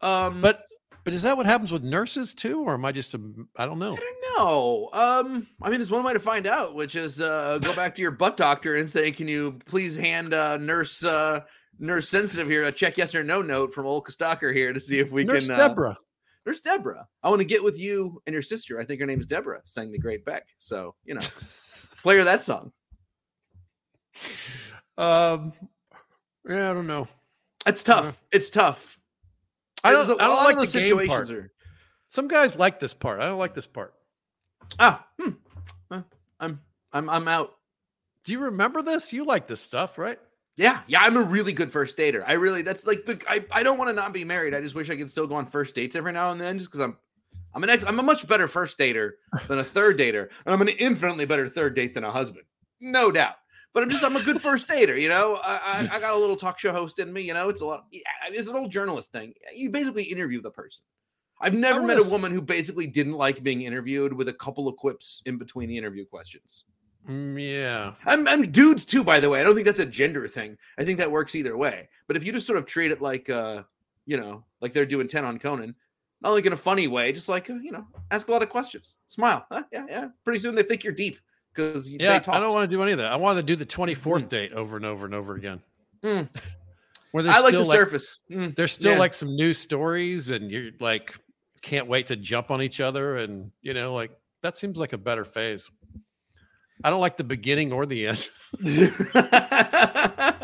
[0.02, 0.64] Um, But
[1.04, 3.22] but is that what happens with nurses too, or am I just a
[3.58, 3.94] I don't know?
[3.94, 4.90] I don't know.
[4.94, 8.02] Um, I mean, there's one way to find out, which is uh, go back to
[8.02, 11.42] your butt doctor and say, "Can you please hand uh, nurse uh,
[11.80, 15.00] nurse sensitive here a check yes or no note from old Stocker here to see
[15.00, 15.98] if we Nurse can." Uh, Deborah.
[16.46, 18.80] Nurse Deborah, I want to get with you and your sister.
[18.80, 19.62] I think her name's Deborah.
[19.64, 20.48] Sang the great Beck.
[20.58, 21.22] So you know,
[22.04, 22.72] play her that song.
[24.98, 25.54] Um,
[26.48, 27.08] yeah, I don't know.
[27.66, 28.24] It's tough.
[28.32, 29.00] It's tough.
[29.84, 30.10] I don't.
[30.10, 31.30] A I don't like the game part.
[31.32, 31.52] are.
[32.10, 33.22] Some guys like this part.
[33.22, 33.94] I don't like this part.
[34.80, 35.32] Ah, hmm.
[36.42, 36.60] I'm
[36.92, 37.56] I'm I'm out.
[38.26, 39.14] Do you remember this?
[39.14, 40.20] You like this stuff, right?
[40.58, 42.24] Yeah, yeah, I'm a really good first dater.
[42.26, 44.54] I really that's like the I, I don't want to not be married.
[44.54, 46.70] I just wish I could still go on first dates every now and then just
[46.70, 46.98] because I'm
[47.54, 49.12] I'm an ex, I'm a much better first dater
[49.48, 52.46] than a third dater, and I'm an infinitely better third date than a husband,
[52.80, 53.36] no doubt.
[53.74, 55.40] But I'm just I'm a good first dater, you know.
[55.44, 57.50] I, I I got a little talk show host in me, you know.
[57.50, 57.86] It's a lot.
[58.28, 59.34] It's an old journalist thing.
[59.56, 60.84] You basically interview the person.
[61.40, 64.76] I've never met a woman who basically didn't like being interviewed with a couple of
[64.76, 66.66] quips in between the interview questions.
[67.10, 67.94] Mm, yeah.
[68.06, 69.42] I'm, I'm dudes too, by the way.
[69.42, 70.56] I don't think that's a gender thing.
[70.78, 71.90] I think that works either way.
[72.06, 73.64] But if you just sort of treat it like, uh,
[74.06, 75.74] you know, like they're doing 10 on Conan,
[76.22, 78.50] not like in a funny way, just like, uh, you know, ask a lot of
[78.50, 79.44] questions, smile.
[79.52, 79.64] Huh?
[79.72, 80.08] Yeah, yeah.
[80.24, 81.18] Pretty soon they think you're deep
[81.54, 82.22] because Yeah.
[82.28, 83.12] I don't want to do any of that.
[83.12, 85.62] I want to do the 24th date over and over and over again.
[86.04, 86.30] Mm.
[87.12, 88.20] Where I like the like, surface.
[88.32, 88.56] Mm.
[88.56, 89.00] there's still Yeah.
[89.00, 91.14] like some new stories and you're like
[91.62, 94.12] can't wait to jump on each other and you know like
[94.42, 95.70] that seems like a better phase
[96.84, 98.30] i don't like the beginning or the end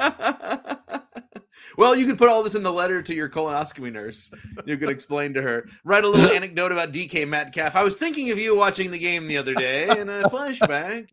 [1.77, 4.31] well, you can put all this in the letter to your colonoscopy nurse.
[4.65, 5.69] You could explain to her.
[5.83, 7.75] Write a little anecdote about DK Metcalf.
[7.75, 11.07] I was thinking of you watching the game the other day in a flashback.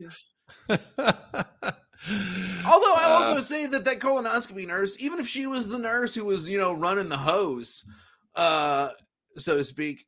[0.69, 6.15] Although I also Uh, say that that colonoscopy nurse, even if she was the nurse
[6.15, 7.85] who was, you know, running the hose,
[8.35, 8.89] uh,
[9.37, 10.07] so to speak,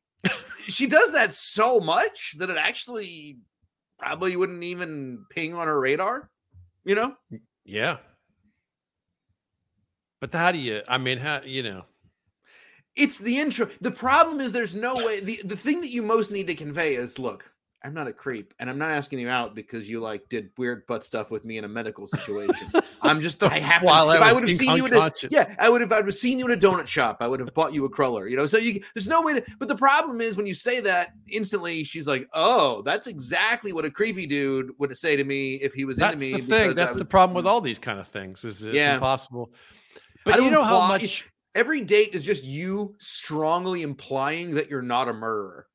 [0.67, 3.37] she does that so much that it actually
[3.99, 6.29] probably wouldn't even ping on her radar.
[6.83, 7.15] You know,
[7.65, 7.97] yeah
[10.19, 11.83] but how do you i mean how you know
[12.97, 13.69] it's the intro.
[13.79, 15.19] The problem is there's no way.
[15.19, 17.53] The the thing that you most need to convey is, look,
[17.83, 20.85] I'm not a creep, and I'm not asking you out because you like did weird
[20.87, 22.71] butt stuff with me in a medical situation.
[23.03, 23.85] I'm just I happen.
[23.85, 25.91] While I if I was would have seen you at a, yeah, I would have.
[25.91, 27.17] I would have seen you in a donut shop.
[27.19, 28.27] I would have bought you a cruller.
[28.27, 29.45] You know, so you there's no way to.
[29.59, 33.85] But the problem is when you say that instantly, she's like, oh, that's exactly what
[33.85, 36.41] a creepy dude would say to me if he was that's into me.
[36.41, 37.49] the thing that's the problem with mm.
[37.49, 38.95] all these kind of things is it's Yeah.
[38.95, 39.51] impossible
[40.27, 41.25] but you know how much
[41.57, 45.65] Every date is just you strongly implying that you're not a murderer.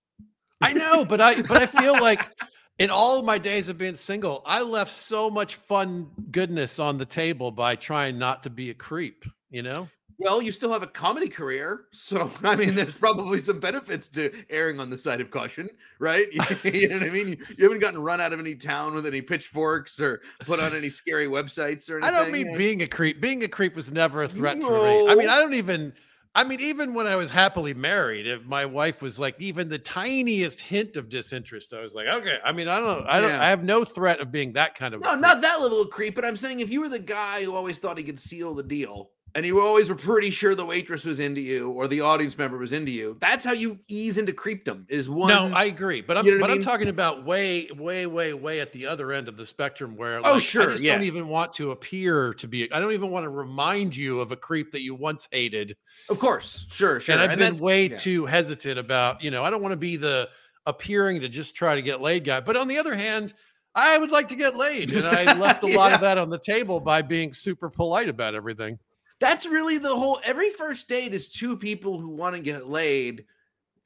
[0.61, 2.31] I know, but I but I feel like
[2.79, 6.99] in all of my days of being single, I left so much fun goodness on
[6.99, 9.89] the table by trying not to be a creep, you know?
[10.23, 14.33] Well, you still have a comedy career, so I mean, there's probably some benefits to
[14.51, 16.27] erring on the side of caution, right?
[16.65, 17.29] you know what I mean?
[17.29, 20.75] You, you haven't gotten run out of any town with any pitchforks or put on
[20.75, 22.15] any scary websites or anything.
[22.15, 23.21] I don't mean being a creep.
[23.21, 25.09] Being a creep was never a threat for me.
[25.09, 25.93] I mean, I don't even
[26.35, 29.79] I mean, even when I was happily married, if my wife was like even the
[29.79, 32.39] tiniest hint of disinterest, I was like, okay.
[32.43, 33.43] I mean, I don't I don't Yeah.
[33.43, 36.15] I have no threat of being that kind of No, not that level of creep,
[36.15, 38.63] but I'm saying if you were the guy who always thought he could seal the
[38.63, 42.37] deal, and you always were pretty sure the waitress was into you or the audience
[42.37, 44.85] member was into you, that's how you ease into creepdom.
[44.91, 45.29] Is one.
[45.29, 46.67] No, I agree, but I'm You know but I I'm mean?
[46.67, 50.35] talking about way, way, way, way at the other end of the spectrum where Oh,
[50.35, 50.95] like, sure, I just yeah.
[50.95, 52.71] don't even want to appear to be.
[52.73, 55.77] I don't even want to remind you of a creep that you once hated,
[56.09, 57.15] of course, sure, sure.
[57.19, 57.97] and I've been way yeah.
[57.97, 59.23] too hesitant about.
[59.23, 60.29] You know, I don't want to be the
[60.67, 62.41] appearing to just try to get laid guy.
[62.41, 63.33] But on the other hand,
[63.75, 65.95] I would like to get laid, and I left a lot Yeah.
[65.97, 68.79] of that on the table by being super polite about everything.
[69.23, 70.19] That's really the whole.
[70.25, 73.25] Every first date is two people who want to get laid,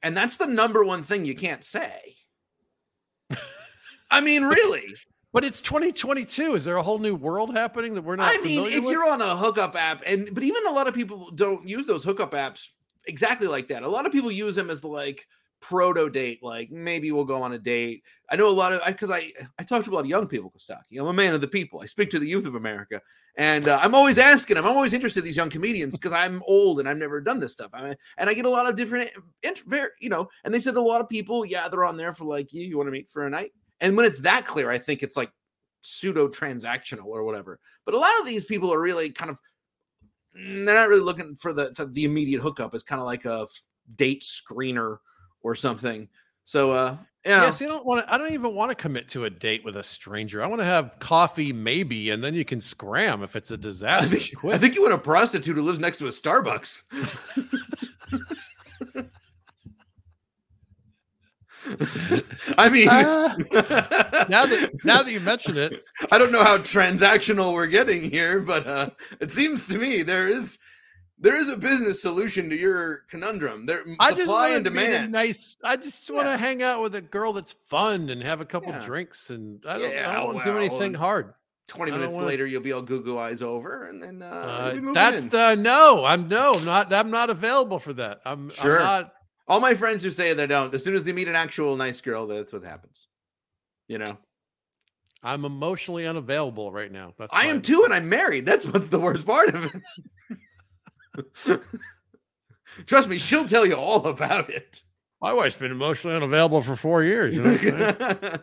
[0.01, 2.15] and that's the number one thing you can't say.
[4.11, 4.95] I mean, really.
[5.33, 6.55] But it's 2022.
[6.55, 8.31] Is there a whole new world happening that we're not?
[8.33, 8.91] I mean, if with?
[8.91, 12.03] you're on a hookup app, and but even a lot of people don't use those
[12.03, 12.69] hookup apps
[13.05, 13.83] exactly like that.
[13.83, 15.27] A lot of people use them as the like
[15.59, 18.03] proto date, like maybe we'll go on a date.
[18.29, 20.51] I know a lot of because I, I talk to a lot of young people,
[20.55, 20.99] Kostaki.
[20.99, 21.81] I'm a man of the people.
[21.81, 23.01] I speak to the youth of America,
[23.35, 24.57] and uh, I'm always asking.
[24.57, 27.53] I'm always interested in these young comedians because I'm old and I've never done this
[27.53, 27.71] stuff.
[27.73, 29.09] I mean, and I get a lot of different,
[29.99, 30.27] you know.
[30.43, 32.63] And they said a lot of people, yeah, they're on there for like you.
[32.63, 35.17] You want to meet for a night, and when it's that clear, I think it's
[35.17, 35.31] like
[35.81, 37.59] pseudo transactional or whatever.
[37.85, 39.39] But a lot of these people are really kind of
[40.33, 42.73] they're not really looking for the, the immediate hookup.
[42.73, 43.47] It's kind of like a
[43.95, 44.97] date screener
[45.43, 46.07] or something.
[46.45, 47.43] So uh Yeah.
[47.43, 48.13] Yes, you don't want to.
[48.13, 50.41] I don't even want to commit to a date with a stranger.
[50.43, 54.17] I want to have coffee, maybe, and then you can scram if it's a disaster.
[54.17, 56.83] think, I think you want a prostitute who lives next to a Starbucks.
[62.57, 63.35] I mean, Ah.
[64.29, 68.39] now that now that you mention it, I don't know how transactional we're getting here,
[68.39, 70.59] but uh, it seems to me there is
[71.19, 73.65] there is a business solution to your conundrum.
[73.65, 75.11] There, I just supply want and demand.
[75.11, 75.57] nice.
[75.63, 76.37] I just want to Yeah.
[76.37, 78.85] hang out with a girl that's fun and have a couple Yeah.
[78.85, 81.33] drinks, and I don't, I Yeah, don't want to do anything hard.
[81.67, 84.93] Twenty minutes wanna- later, you'll be all goo goo eyes over, and then uh, Uh,
[84.93, 85.29] that's in.
[85.31, 86.05] the no.
[86.05, 86.93] I'm no, I'm not.
[86.93, 88.21] I'm not available for that.
[88.23, 88.77] I'm, Sure.
[88.79, 89.13] I'm not.
[89.49, 90.73] all my friends who say they don't.
[90.73, 93.07] As soon as they meet an actual nice girl, that's what happens.
[93.89, 94.17] You know,
[95.23, 97.13] I'm emotionally unavailable right now.
[97.17, 98.45] That's I am too, and I'm married.
[98.45, 99.71] That's what's the worst part of it.
[102.85, 104.83] Trust me, she'll tell you all about it.
[105.21, 107.35] My wife's been emotionally unavailable for four years.
[107.35, 108.37] You know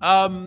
[0.00, 0.46] um,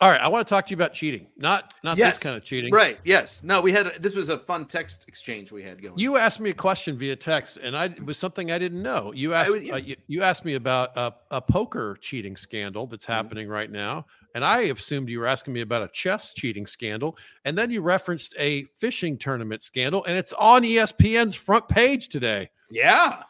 [0.00, 1.26] all right, I want to talk to you about cheating.
[1.36, 2.72] Not not yes, this kind of cheating.
[2.72, 2.98] Right.
[3.04, 3.42] Yes.
[3.42, 5.98] No, we had this was a fun text exchange we had going.
[5.98, 9.12] You asked me a question via text, and I it was something I didn't know.
[9.14, 9.74] You asked was- yeah.
[9.74, 13.12] uh, you, you asked me about a, a poker cheating scandal that's Mm-hmm.
[13.12, 17.16] happening right now, and I assumed you were asking me about a chess cheating scandal,
[17.44, 22.50] and then you referenced a fishing tournament scandal, and it's on ESPN's front page today.
[22.70, 23.22] yeah.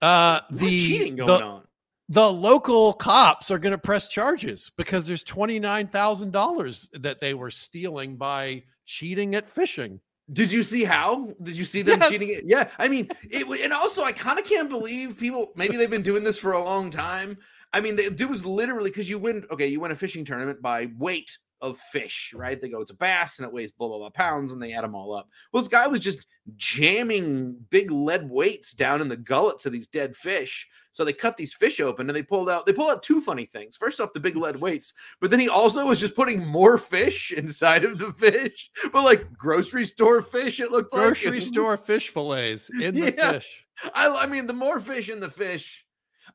[0.00, 1.62] Uh, The the cheating the- going on.
[2.08, 7.20] The local cops are going to press charges because there's twenty nine thousand dollars that
[7.20, 10.00] they were stealing by cheating at fishing.
[10.32, 11.32] Did you see how?
[11.42, 12.10] Did you see them Yes.
[12.10, 12.44] cheating it?
[12.46, 12.68] Yeah.
[12.78, 16.24] I mean, it and also I kind of can't believe people maybe they've been doing
[16.24, 17.38] this for a long time.
[17.72, 20.62] I mean, they do was literally because you win okay, you win a fishing tournament
[20.62, 22.60] by weight of fish, right?
[22.60, 24.84] They go, it's a bass and it weighs blah blah blah pounds, and they add
[24.84, 25.28] them all up.
[25.52, 29.86] Well, this guy was just jamming big lead weights down in the gullets of these
[29.86, 30.68] dead fish.
[30.92, 33.46] So they cut these fish open and they pulled out they pulled out two funny
[33.46, 33.76] things.
[33.76, 37.32] First off, the big lead weights, but then he also was just putting more fish
[37.36, 40.58] inside of the fish, but like grocery store fish.
[40.60, 43.32] It looked Grocery like Grocery store fish fillets in the Yeah.
[43.32, 43.64] fish.
[43.94, 45.84] I, I mean, the more fish in the fish,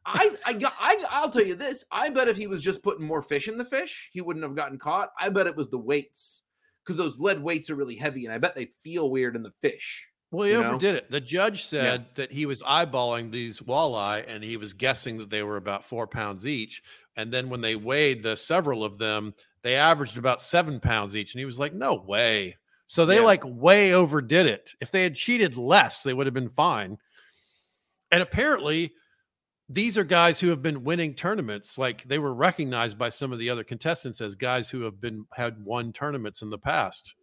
[0.06, 1.84] I, I, I, I'll tell you this.
[1.92, 4.56] I bet if he was just putting more fish in the fish, he wouldn't have
[4.56, 5.10] gotten caught.
[5.20, 6.42] I bet it was the weights
[6.84, 9.54] because those lead weights are really heavy, and I bet they feel weird in the
[9.62, 10.08] fish.
[10.32, 10.68] Well, he You know?
[10.70, 11.12] overdid it.
[11.12, 15.44] The judge said that he was eyeballing these walleye and he was guessing that they
[15.44, 16.82] were about four pounds each.
[17.16, 21.36] And then when they weighed the several of them, they averaged about seven pounds each.
[21.36, 22.58] And he was like, no way.
[22.88, 23.26] So they Yeah.
[23.26, 24.74] like way overdid it.
[24.82, 26.98] If they had cheated less, they would have been fine.
[28.12, 28.94] And apparently,
[29.70, 31.78] these are guys who have been winning tournaments.
[31.78, 35.26] Like they were recognized by some of the other contestants as guys who have been
[35.34, 37.16] had won tournaments in the past.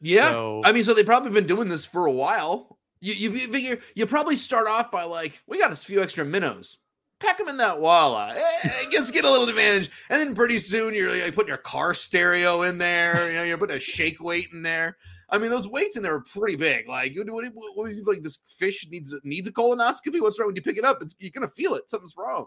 [0.00, 2.78] Yeah, So- I mean, so they've probably been doing this for a while.
[3.00, 6.24] You, you you figure you probably start off by like, we got a few extra
[6.24, 6.78] minnows.
[7.20, 8.34] Pack them in that walleye.
[8.34, 11.94] Eh, Let's get a little advantage, and then pretty soon you're like putting your car
[11.94, 13.28] stereo in there.
[13.30, 14.96] You know, you're putting a shake weight in there.
[15.30, 16.88] I mean, those weights in there are pretty big.
[16.88, 18.22] Like, what, what, what, you like?
[18.22, 20.20] This fish needs needs a colonoscopy.
[20.20, 21.02] What's wrong when you pick it up?
[21.02, 21.88] It's you're gonna feel it.
[21.88, 22.46] Something's wrong.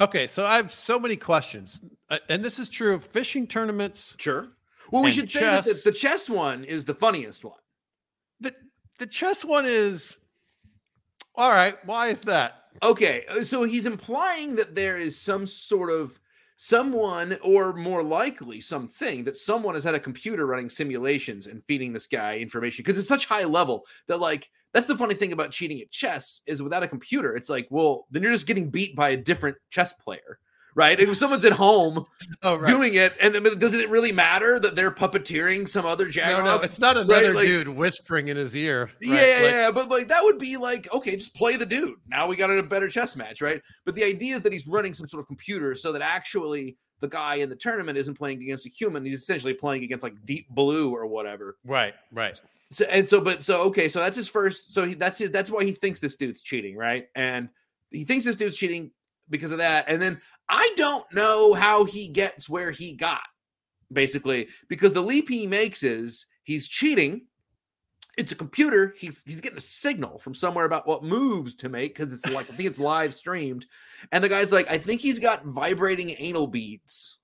[0.00, 4.16] Okay, so I have so many questions, uh, and this is true of fishing tournaments.
[4.18, 4.48] Sure.
[4.90, 5.84] Well, we should say that the, chess.
[5.84, 7.58] the chess one is the funniest one.
[8.40, 8.54] The
[8.98, 10.16] the chess one is
[11.36, 11.74] all right.
[11.84, 12.64] Why is that?
[12.82, 16.18] Okay, uh, so he's implying that there is some sort of
[16.62, 21.90] someone, or more likely, something that someone has had a computer running simulations and feeding
[21.90, 25.52] this guy information because it's such high level that, like, that's the funny thing about
[25.52, 28.94] cheating at chess is without a computer, it's like, well, then you're just getting beat
[28.94, 30.38] by a different chess player,
[30.74, 30.98] right?
[30.98, 32.04] If someone's at home
[32.42, 32.66] Oh, right.
[32.66, 36.44] doing it, and then doesn't it really matter that they're puppeteering some other jack no,
[36.44, 38.90] no, it's not another like- dude whispering in his ear.
[39.00, 39.20] Yeah, right?
[39.28, 41.96] yeah, Like, yeah, but like that would be like okay, just play the dude.
[42.08, 43.60] Now we got a better chess match, right?
[43.84, 47.08] But the idea is that he's running some sort of computer so that actually the
[47.08, 49.04] guy in the tournament isn't playing against a human.
[49.04, 51.56] He's essentially playing against like Deep Blue or whatever.
[51.64, 52.38] Right, right.
[52.70, 54.72] So and so, but so okay, so that's his first.
[54.74, 55.30] So he, that's his.
[55.30, 57.08] That's why he thinks this dude's cheating, right?
[57.16, 57.48] And
[57.90, 58.90] he thinks this dude's cheating
[59.30, 59.86] because of that.
[59.88, 63.22] And then I don't know how he gets where he got,
[63.92, 67.26] basically, because the leap he makes is he's cheating.
[68.18, 68.92] It's a computer.
[68.98, 72.50] He's he's getting a signal from somewhere about what moves to make because it's like
[72.50, 73.64] I think it's live streamed,
[74.12, 77.18] and the guy's like, I think he's got vibrating anal beads.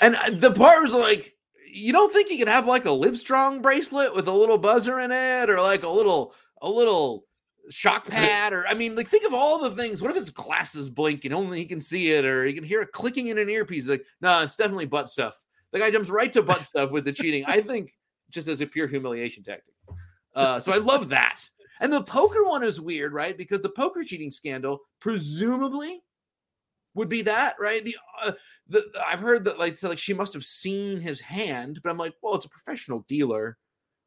[0.00, 1.36] And uh, the part was like,
[1.70, 5.10] you don't think you could have like a Livestrong bracelet with a little buzzer in
[5.10, 7.26] it, or like a little a little
[7.70, 10.02] shock pad, or I mean, like think of all the things.
[10.02, 12.80] What if his glasses blink and only he can see it, or he can hear
[12.80, 13.88] a clicking in an earpiece?
[13.88, 15.34] Like, no, it's definitely butt stuff.
[15.72, 17.44] The guy jumps right to butt stuff with the cheating.
[17.46, 17.92] I think
[18.30, 19.74] just as a pure humiliation tactic.
[20.34, 21.40] Uh, so I love that.
[21.80, 23.36] And the poker one is weird, right?
[23.36, 26.02] Because the poker cheating scandal presumably
[26.94, 27.84] would be that, right?
[27.84, 28.32] The uh,
[28.68, 31.98] the I've heard that like so like she must have seen his hand, but I'm
[31.98, 33.58] like, well, it's a professional dealer.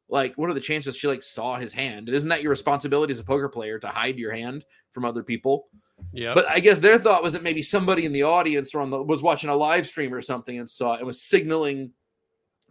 [0.08, 2.08] Like, what are the chances she like saw his hand?
[2.08, 5.22] And isn't that your responsibility as a poker player to hide your hand from other
[5.22, 5.68] people?
[6.12, 6.32] Yeah.
[6.34, 9.02] But I guess their thought was that maybe somebody in the audience or on the
[9.02, 11.92] was watching a live stream or something and saw it and was signaling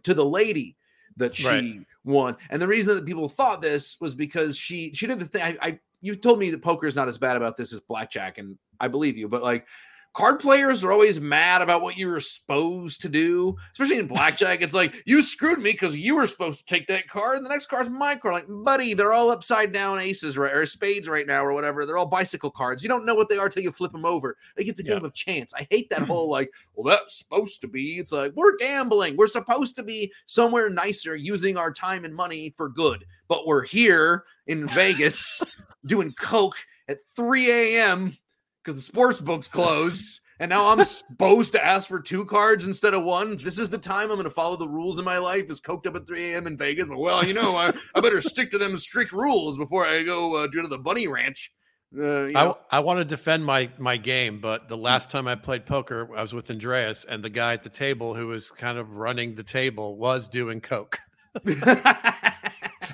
[0.04, 0.76] to the lady
[1.16, 1.80] that she Right.
[2.04, 2.36] won.
[2.50, 5.42] And the reason that people thought this was because she she did the thing.
[5.42, 8.38] I, I you told me that poker is not as bad about this as blackjack,
[8.38, 9.28] and I believe you.
[9.28, 9.66] But like
[10.12, 14.62] card players are always mad about what you were supposed to do, especially in blackjack.
[14.62, 17.50] it's like you screwed me because you were supposed to take that card, and the
[17.50, 18.34] next card's my card.
[18.34, 21.86] Like, buddy, they're all upside down aces right or spades right now or whatever.
[21.86, 22.82] They're all bicycle cards.
[22.82, 24.36] You don't know what they are till you flip them over.
[24.56, 24.94] Like it's a Yeah.
[24.94, 25.52] game of chance.
[25.54, 26.06] I hate that hmm.
[26.06, 27.98] whole like, well, that's supposed to be.
[27.98, 29.16] It's like we're gambling.
[29.16, 33.64] We're supposed to be somewhere nicer, using our time and money for good, but we're
[33.64, 35.42] here in Vegas
[35.86, 36.56] doing coke
[36.88, 38.16] at 3 a.m
[38.62, 40.20] because the sports books close.
[40.40, 43.36] And now I'm supposed to ask for two cards instead of one.
[43.36, 45.50] This is the time I'm going to follow the rules in my life.
[45.50, 46.46] Is coked up at 3 a.m.
[46.46, 46.86] in Vegas.
[46.86, 50.36] But well, you know, I, I better stick to them strict rules before I go
[50.36, 51.50] uh, to the bunny ranch.
[51.98, 52.54] Uh, you I.
[52.70, 56.22] I want to defend my my game, but the last time I played poker, I
[56.22, 59.42] was with Andreas, and the guy at the table who was kind of running the
[59.42, 60.98] table was doing coke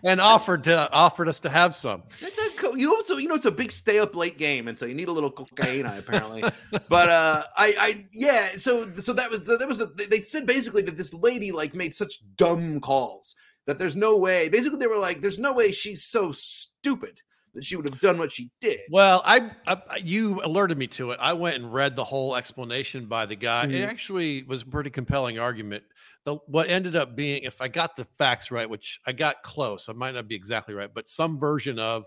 [0.02, 2.02] and offered to offered us to have some.
[2.20, 4.78] That's a co- you also you know it's a big stay up late game, and
[4.78, 6.42] so you need a little cocaine apparently.
[6.88, 10.82] but uh, I I yeah, so so that was that was the, they said basically
[10.82, 13.34] that this lady like made such dumb calls
[13.66, 14.48] that there's no way.
[14.48, 17.20] Basically, they were like, there's no way she's so stupid
[17.54, 18.80] that she would have done what she did.
[18.90, 21.18] Well, I, I you alerted me to it.
[21.20, 23.64] I went and read the whole explanation by the guy.
[23.64, 23.86] It Mhm.
[23.86, 25.84] actually was a pretty compelling argument.
[26.24, 29.88] The what ended up being, if I got the facts right, which I got close,
[29.88, 32.04] I might not be exactly right, but some version of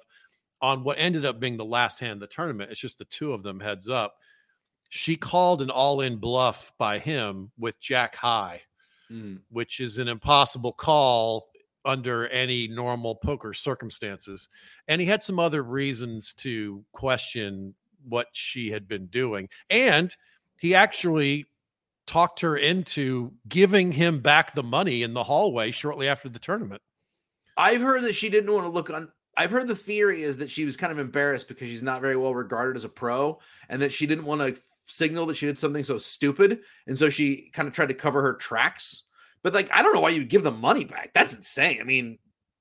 [0.62, 2.72] on what ended up being the last hand of the tournament.
[2.72, 4.16] It's just the two of them heads up.
[4.90, 8.62] She called an all-in bluff by him with Jack High,
[9.12, 9.40] Mm.
[9.50, 11.50] which is an impossible call
[11.88, 14.50] under any normal poker circumstances.
[14.88, 17.74] And he had some other reasons to question
[18.08, 19.50] what she had been doing.
[19.70, 20.16] And
[20.58, 21.46] he actually
[22.06, 26.82] talked her into giving him back the money in the hallway shortly after the tournament.
[27.58, 29.12] I've heard that she didn't want to look on.
[29.36, 32.16] I've heard the theory is that she was kind of embarrassed because she's not very
[32.16, 35.58] well regarded as a pro, and that she didn't want to signal that she did
[35.58, 39.04] something so stupid, and so she kind of tried to cover her tracks.
[39.48, 41.12] But like, I don't know why you would give the money back.
[41.14, 41.78] That's insane.
[41.80, 42.18] I mean,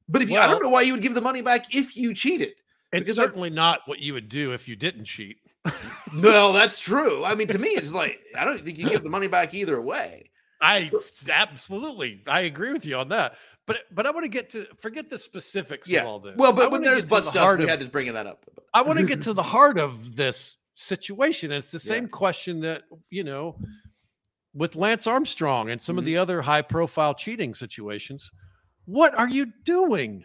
[0.08, 2.14] but if you, I don't know why you would give the money back if you
[2.14, 2.50] cheated.
[2.92, 5.38] It's Because I- certainly not what you would do if you didn't cheat.
[6.12, 7.24] No, that's true.
[7.24, 9.80] I mean, to me, it's like I don't think you give the money back either
[9.82, 10.30] way.
[10.62, 10.90] I
[11.28, 13.34] absolutely I agree with you on that.
[13.66, 16.02] But but I want to get to forget the specifics Yeah.
[16.02, 16.34] of all this.
[16.36, 17.86] Well, I but when there's get to butt the stuff, heart we of- had to
[17.86, 18.44] bring that up.
[18.72, 21.50] I want to get to the heart of this situation.
[21.50, 21.96] And it's the Yeah.
[21.96, 23.58] same question that, you know,
[24.56, 26.06] with Lance Armstrong and some of Mhm.
[26.06, 28.30] the other high profile cheating situations.
[28.86, 30.24] What are you doing?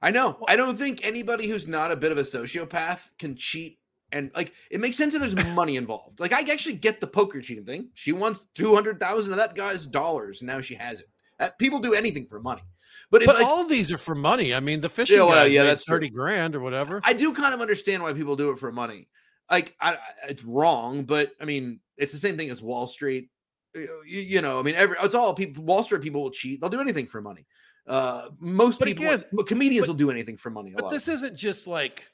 [0.00, 0.38] I know.
[0.48, 3.78] I don't think anybody who's not a bit of a sociopath can cheat.
[4.10, 6.20] And like, it makes sense that there's money involved.
[6.20, 7.90] Like, I actually get the poker cheating thing.
[7.94, 11.08] She wants two hundred thousand of that guy's dollars, and now she has it.
[11.38, 12.62] Uh, people do anything for money,
[13.10, 14.52] but, if, But like, all of these are for money.
[14.54, 15.96] I mean, the fishing Yeah, well, yeah, that's true.
[15.96, 17.00] 30 grand or whatever.
[17.04, 19.08] I do kind of understand why people do it for money.
[19.50, 23.28] Like, I, it's wrong, but I mean, it's the same thing as Wall Street.
[23.74, 25.62] You, you know, I mean, every it's all people.
[25.64, 26.60] Wall Street people will cheat.
[26.60, 27.46] They'll do anything for money.
[27.86, 30.70] Uh, most But people, again- but comedians but- will do anything for money.
[30.72, 30.92] a But lot.
[30.92, 32.04] this isn't just like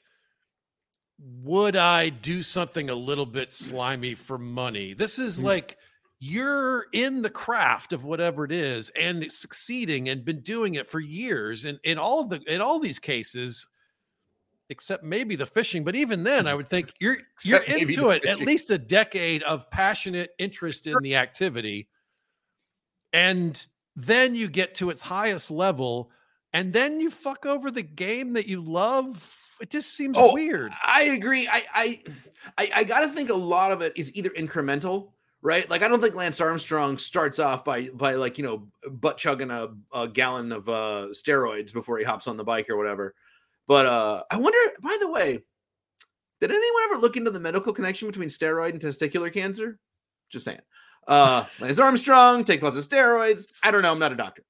[1.21, 4.93] would I do something a little bit slimy for money?
[4.93, 5.77] This is like
[6.19, 10.99] you're in the craft of whatever it is and succeeding and been doing it for
[11.01, 11.65] years.
[11.65, 13.67] And in all of the in all these cases,
[14.69, 18.39] except maybe the fishing, but even then, I would think you're you're into it at
[18.39, 21.87] least a decade of passionate interest in the activity,
[23.13, 23.65] and
[23.95, 26.11] then you get to its highest level,
[26.53, 29.35] and then you fuck over the game that you love.
[29.61, 30.71] It just seems Oh, weird.
[30.83, 31.47] I agree.
[31.51, 32.03] I I
[32.57, 35.11] I, I got to think a lot of it is either incremental,
[35.41, 35.69] right?
[35.69, 39.51] Like I don't think Lance Armstrong starts off by by like you know butt chugging
[39.51, 43.15] a, a gallon of uh, steroids before he hops on the bike or whatever.
[43.69, 44.57] But uh, I wonder.
[44.81, 45.39] By the way,
[46.41, 49.77] did anyone ever look into the medical connection between steroid and testicular cancer?
[50.31, 50.59] Just saying.
[51.07, 53.45] Uh, Lance Armstrong takes lots of steroids.
[53.63, 53.91] I don't know.
[53.91, 54.43] I'm not a doctor.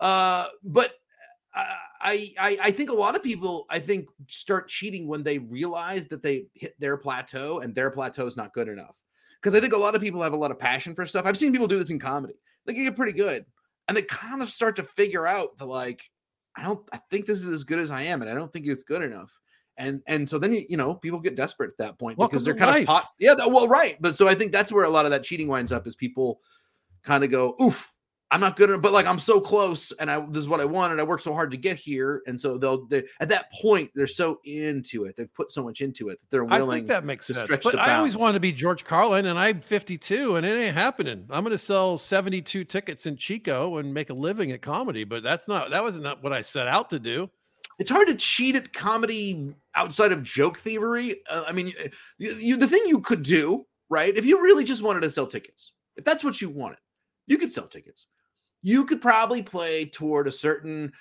[0.00, 0.92] Uh, but
[1.54, 1.64] uh,
[2.00, 6.06] I, I I think a lot of people I think start cheating when they realize
[6.06, 8.96] that they hit their plateau and their plateau is not good enough.
[9.42, 11.26] Because I think a lot of people have a lot of passion for stuff.
[11.26, 12.34] I've seen people do this in comedy.
[12.66, 13.44] They get pretty good,
[13.88, 16.02] and they kind of start to figure out the like,
[16.56, 16.80] I don't.
[16.92, 19.02] I think this is as good as I am, and I don't think it's good
[19.02, 19.38] enough.
[19.76, 22.44] And and so then you you know people get desperate at that point Welcome because
[22.44, 22.82] they're kind life.
[22.82, 23.08] of hot.
[23.18, 23.96] Yeah, well, right.
[24.00, 26.40] But so I think that's where a lot of that cheating winds up is people
[27.02, 27.94] kind of go, oof,
[28.32, 30.64] I'm not good, enough, but like I'm so close, and I this is what I
[30.64, 31.00] wanted.
[31.00, 34.06] I worked so hard to get here, and so they'll they at that point they're
[34.06, 35.16] so into it.
[35.16, 36.70] They've put so much into it that they're willing.
[36.70, 37.46] I think that makes to sense.
[37.46, 40.76] stretch But I always wanted to be George Carlin, and I'm 52, and it ain't
[40.76, 41.26] happening.
[41.30, 45.24] I'm going to sell 72 tickets in Chico and make a living at comedy, but
[45.24, 47.28] that's not that was not what I set out to do.
[47.80, 51.16] it's hard to cheat at comedy outside of joke thievery.
[51.28, 51.72] Uh, I mean,
[52.18, 54.16] you, you, the thing you could do, right?
[54.16, 56.78] If you really just wanted to sell tickets, if that's what you wanted,
[57.26, 58.06] you could sell tickets.
[58.62, 60.92] You could probably play toward a certain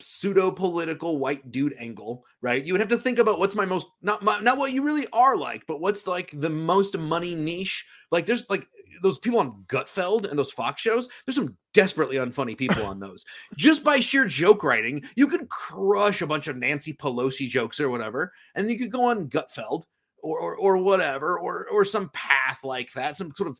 [0.00, 2.64] pseudo political white dude angle, right?
[2.64, 5.06] You would have to think about what's my most not my, not what you really
[5.12, 7.86] are like, but what's like the most money niche.
[8.10, 8.66] Like there's like
[9.02, 11.08] those people on Gutfeld and those Fox shows.
[11.24, 13.24] There's some desperately unfunny people on those.
[13.56, 17.90] Just by sheer joke writing, you could crush a bunch of Nancy Pelosi jokes or
[17.90, 19.84] whatever, and you could go on Gutfeld
[20.22, 23.58] or or, or whatever, or or some path like that, some sort of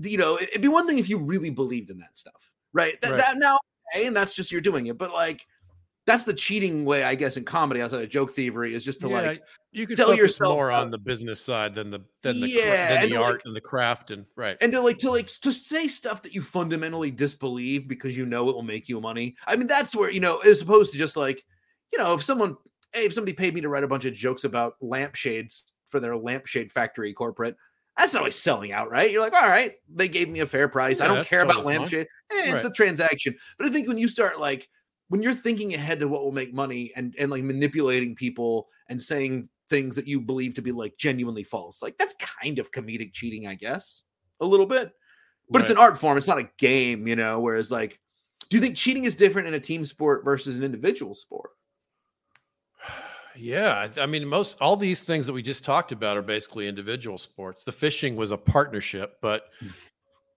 [0.00, 3.00] you know, it'd be one thing if you really believed in that stuff, right?
[3.00, 3.20] That, Right.
[3.20, 3.58] that now,
[3.94, 5.44] okay, and that's just you're doing it, but like
[6.06, 9.08] that's the cheating way, I guess, in comedy outside of joke thievery is just to
[9.08, 12.52] Yeah, like you could tell yourself more on the business side than the than the
[12.62, 12.70] cra-
[13.00, 14.56] than the like- art and the craft and right.
[14.60, 18.48] and to like to like to say stuff that you fundamentally disbelieve because you know
[18.48, 19.34] it will make you money.
[19.48, 21.44] I mean, that's where you know, as opposed to just like,
[21.92, 22.56] you know, if someone,
[22.92, 26.16] hey, if somebody paid me to write a bunch of jokes about lampshades for their
[26.16, 27.56] lampshade factory corporate,
[27.96, 29.10] that's not always selling out, right?
[29.10, 31.00] You're like, all right, they gave me a fair price.
[31.00, 32.06] I don't care about lampshade.
[32.32, 32.64] Eh, It's Right.
[32.64, 33.34] a transaction.
[33.58, 34.68] But I think when you start like
[35.08, 39.00] when you're thinking ahead to what will make money and and like manipulating people and
[39.00, 43.12] saying things that you believe to be like genuinely false, like that's kind of comedic
[43.12, 44.02] cheating, I guess,
[44.40, 44.92] a little bit
[45.48, 46.18] but it's an art form.
[46.18, 47.38] It's not a game, you know.
[47.38, 48.00] Whereas, like,
[48.50, 51.50] do you think cheating is different in a team sport versus an individual sport?
[53.38, 56.68] Yeah, I I mean, most all these things that we just talked about are basically
[56.68, 57.64] individual sports.
[57.64, 59.68] The fishing was a partnership, but hmm.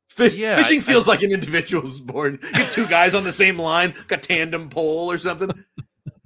[0.10, 2.42] Fi- Yeah, fishing I- feels like an individual sport.
[2.42, 5.52] Get two guys on the same line, like a tandem pole or something.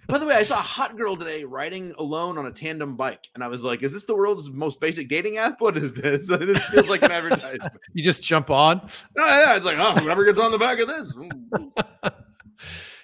[0.07, 3.29] By the way, I saw a hot girl today riding alone on a tandem bike,
[3.35, 5.61] and I was like, "Is this the world's most basic dating app?
[5.61, 6.27] What is this?
[6.29, 8.81] this feels like an advertisement." you just jump on.
[9.17, 11.13] oh, yeah, it's like, "Oh, whoever gets on the back of this."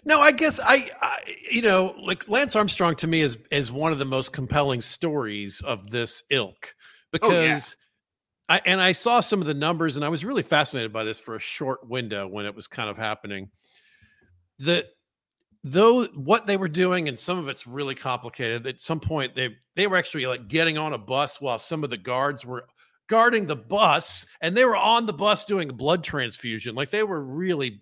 [0.06, 1.20] No, I guess I, I,
[1.52, 5.62] you know, like Lance Armstrong to me is is one of the most compelling stories
[5.62, 6.74] of this ilk
[7.22, 7.54] Oh, yeah.
[7.54, 7.76] because
[8.48, 11.20] I and I saw some of the numbers and I was really fascinated by this
[11.20, 13.50] for a short window when it was kind of happening.
[14.60, 14.86] That
[15.64, 18.66] though what they were doing and some of it's really complicated.
[18.68, 21.90] At some point they they were actually like getting on a bus while some of
[21.90, 22.66] the guards were
[23.08, 26.76] guarding the bus and they were on the bus doing blood transfusion.
[26.76, 27.82] Like they were really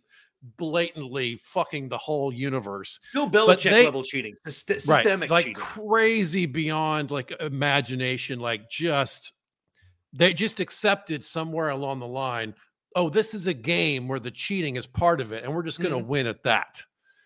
[0.57, 2.99] blatantly fucking the whole universe.
[3.13, 5.03] Bill Belichick they- level cheating, Syst- Right.
[5.03, 5.61] systemic Like cheating.
[5.61, 9.33] crazy beyond like imagination, like just
[10.13, 12.55] they just accepted somewhere along the line,
[12.95, 15.79] oh, this is a game where the cheating is part of it, and we're just
[15.81, 16.07] gonna Mm-hmm.
[16.07, 16.81] win at that.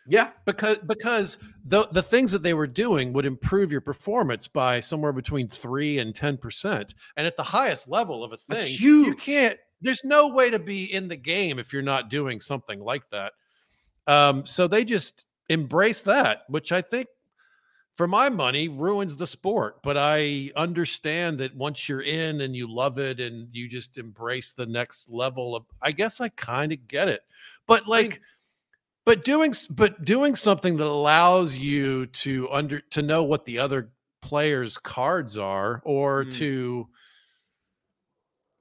[0.08, 4.80] Yeah, Because because the the things that they were doing would improve your performance by
[4.80, 6.96] somewhere between three and ten percent.
[7.18, 10.94] And at the highest level of a thing, you can't there's no way to be
[10.94, 13.34] in the game if you're not doing something like that.
[14.08, 17.08] Um, so they just embrace that, which I think
[17.96, 19.82] for my money ruins the sport.
[19.84, 24.54] But I understand that once you're in and you love it and you just embrace
[24.54, 27.22] the next level of I guess I kind of get it.
[27.68, 28.22] But like
[29.06, 33.92] but doing but doing something that allows you to under to know what the other
[34.22, 36.32] players' cards are, or Mm.
[36.32, 36.88] to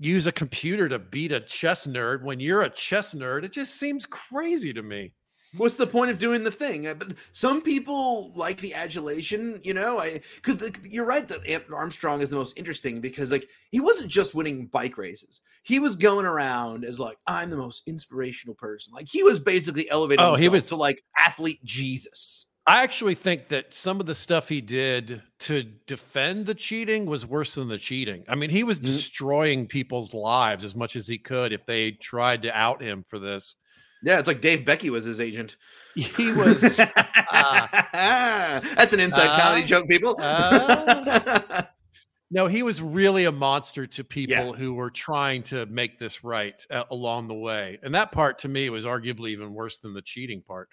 [0.01, 3.45] use a computer to beat a chess nerd when you're a chess nerd.
[3.45, 5.13] It just seems crazy to me.
[5.57, 6.87] What's the point of doing the thing?
[6.87, 9.99] Uh, But some people like the adulation, you know.
[9.99, 14.33] I because you're right that Armstrong is the most interesting because like he wasn't just
[14.35, 18.95] winning bike races; he was going around as like I'm the most inspirational person.
[18.95, 20.25] Like he was basically elevating.
[20.25, 22.47] Oh, he was- to like athlete Jesus.
[22.67, 27.27] I actually think that some of the stuff he did to defend the cheating was
[27.27, 28.23] worse than the cheating.
[28.29, 28.85] I mean, he was Mhm.
[28.85, 33.19] destroying people's lives as much as he could if they tried to out him for
[33.19, 33.57] this.
[34.03, 35.57] Yeah, it's like Dave Becky was his agent.
[35.95, 36.61] He was
[37.33, 40.15] That's an inside comedy uh, joke, people.
[40.19, 41.63] uh.
[42.31, 44.53] no, he was really a monster to people Yeah.
[44.53, 47.79] who were trying to make this right uh, along the way.
[47.83, 50.69] And that part to me was arguably even worse than the cheating part.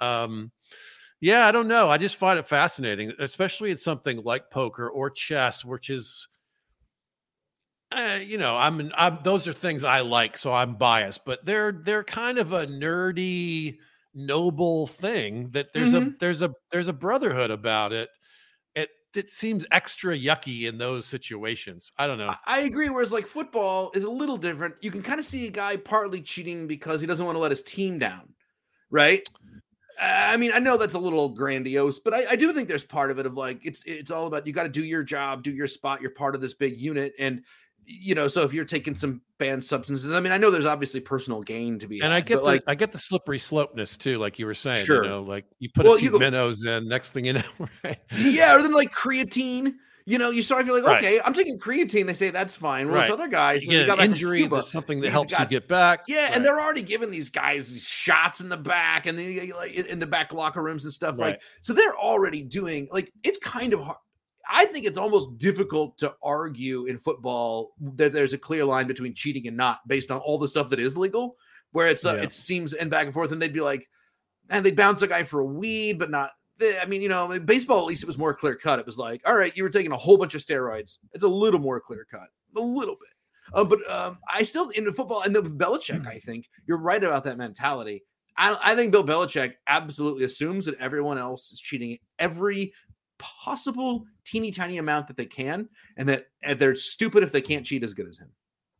[0.00, 0.50] Um
[1.20, 1.88] yeah, I don't know.
[1.88, 6.28] I just find it fascinating, especially in something like poker or chess, which is
[7.92, 11.72] uh, you know, I'm, I'm those are things I like, so I'm biased, but they're
[11.72, 13.78] they're kind of a nerdy,
[14.12, 18.08] noble thing that there's a there's a there's a brotherhood about it.
[18.74, 21.92] It it seems extra yucky in those situations.
[21.96, 22.34] I don't know.
[22.44, 22.88] I agree.
[22.88, 24.74] Whereas like football is a little different.
[24.80, 27.52] You can kind of see a guy partly cheating because he doesn't want to let
[27.52, 28.34] his team down,
[28.90, 29.26] right?
[30.00, 33.10] I mean, I know that's a little grandiose, but I, I do think there's part
[33.10, 35.50] of it of like it's it's all about you got to do your job, do
[35.50, 36.00] your spot.
[36.02, 37.42] You're part of this big unit, and
[37.88, 41.00] you know, so if you're taking some banned substances, I mean, I know there's obviously
[41.00, 44.18] personal gain to be, and I get the like I get the slippery slopeness too,
[44.18, 44.84] like you were saying.
[44.84, 45.04] Sure.
[45.04, 47.42] You know, like you put Well, a few go- minnows in, next thing you know,
[47.84, 47.98] right?
[48.16, 49.74] yeah, or then like creatine.
[50.08, 51.04] You know, you start to feel like, Right.
[51.04, 52.06] okay, I'm taking creatine.
[52.06, 52.86] They say that's fine.
[52.86, 53.02] Well, Right.
[53.02, 53.66] the's other guys.
[53.66, 56.02] You that got an injury, Cuba, there's something that he's helps you get back.
[56.06, 56.36] Yeah, Right.
[56.36, 59.98] and they're already giving these guys these shots in the back and the like in
[59.98, 61.16] the back locker rooms and stuff.
[61.18, 61.30] Right.
[61.30, 63.96] Like, so they're already doing like it's kind of hard.
[64.48, 69.12] I think it's almost difficult to argue in football that there's a clear line between
[69.12, 71.36] cheating and not based on all the stuff that is legal,
[71.72, 72.22] where it's uh, Yeah.
[72.22, 73.88] it seems and back and forth, and they'd be like,
[74.50, 76.30] and they'd bounce a guy for a weed, but not.
[76.60, 78.78] I mean, you know, in baseball at least it was more clear cut.
[78.78, 80.98] It was like, all right, you were taking a whole bunch of steroids.
[81.12, 83.12] It's a little more clear cut, a little bit.
[83.54, 87.02] Uh, but um, I still in the football and with Belichick, I think you're right
[87.02, 88.02] about that mentality.
[88.36, 92.72] I, I think Bill Belichick absolutely assumes that everyone else is cheating every
[93.18, 97.64] possible teeny tiny amount that they can, and that and they're stupid if they can't
[97.64, 98.30] cheat as good as him.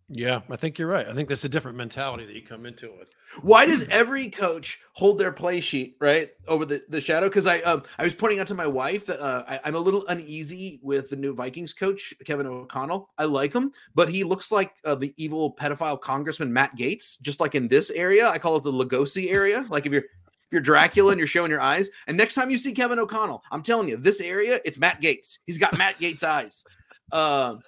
[0.09, 1.09] Yeah, I think you're right.
[1.09, 3.09] I think that's a different mentality that you come into it with.
[3.43, 7.29] Why does every coach hold their play sheet right over the, the shadow?
[7.29, 9.81] Because I um I was pointing out to my wife that uh, I, I'm a
[9.81, 13.11] little uneasy with the new Vikings coach Kevin O'Connell.
[13.19, 17.41] I like him, but he looks like uh, the evil pedophile Congressman Matt Gaetz, just
[17.41, 18.29] like in this area.
[18.29, 19.67] I call it the Lugosi area.
[19.71, 22.59] Like if you're if you're Dracula and you're showing your eyes, and next time you
[22.59, 25.39] see Kevin O'Connell, I'm telling you, this area it's Matt Gaetz.
[25.47, 26.63] He's got Matt Gaetz eyes.
[27.11, 27.59] But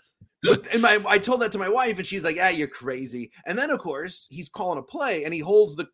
[0.44, 3.58] and my I told that to my wife, and she's like, "Ah, you're crazy." And
[3.58, 5.86] then of course he's calling a play, and he holds the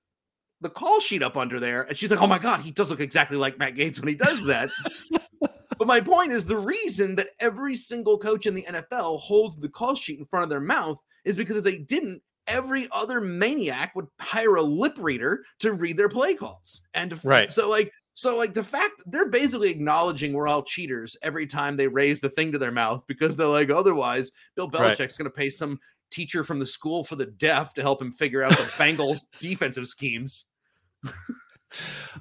[0.60, 3.00] the call sheet up under there, and she's like, "Oh my god, he does look
[3.00, 4.70] exactly like Matt Gaetz when he does that."
[5.40, 9.68] but my point is, the reason that every single coach in the NFL holds the
[9.68, 13.94] call sheet in front of their mouth is because if they didn't, every other maniac
[13.94, 16.82] would hire a lip reader to read their play calls.
[16.92, 17.50] And Right.
[17.50, 21.88] so like so like the fact they're basically acknowledging we're all cheaters every time they
[21.88, 24.96] raise the thing to their mouth because they're like otherwise Bill Right.
[24.96, 25.78] Belichick's going to pay some
[26.10, 29.86] teacher from the school for the deaf to help him figure out the Bengals defensive
[29.88, 30.44] schemes.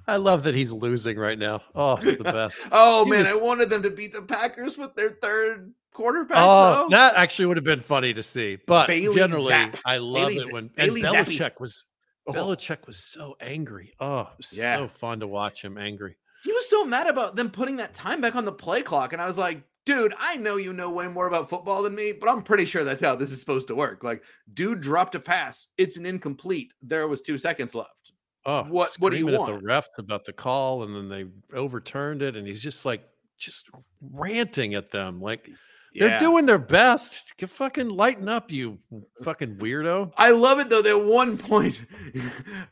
[0.08, 1.62] I love that he's losing right now.
[1.76, 2.60] Oh, it's the best.
[2.72, 6.38] Oh He man, was- I wanted them to beat the Packers with their third quarterback.
[6.40, 6.90] Oh, though.
[6.90, 8.58] that actually would have been funny to see.
[8.66, 9.78] But Bailey generally, Zapp.
[9.86, 11.28] I love Bailey it when Bailey and.
[11.28, 11.86] Belichick was
[12.28, 12.34] Oh.
[12.34, 13.94] Belichick was so angry.
[14.00, 14.78] Oh, it was Yeah.
[14.78, 16.16] so fun to watch him angry.
[16.44, 19.14] He was so mad about them putting that time back on the play clock.
[19.14, 22.14] And I was like, dude, I know you know way more about football than me,
[22.14, 24.04] but I'm pretty sure that's how this is supposed to work.
[24.04, 25.68] Like, dude dropped a pass.
[25.78, 26.74] It's an incomplete.
[26.82, 28.12] There was two seconds left.
[28.46, 29.50] Oh, What- what do you want?
[29.50, 33.04] at the refs about the call, and then they overturned it, and he's just like
[33.38, 33.70] just
[34.02, 35.50] ranting at them, like
[35.96, 37.34] they're doing their best.
[37.38, 38.80] Get fucking lighten up, you
[39.24, 40.14] fucking weirdo.
[40.18, 40.82] I love it though.
[40.82, 41.80] That at one point,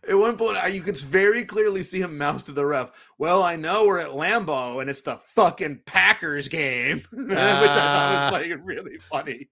[0.07, 2.91] at one point, you could very clearly see him mouth to the ref.
[3.17, 8.29] Well, I know we're at Lambeau and it's the fucking Packers game, which I Ah.
[8.31, 9.49] thought was like really funny.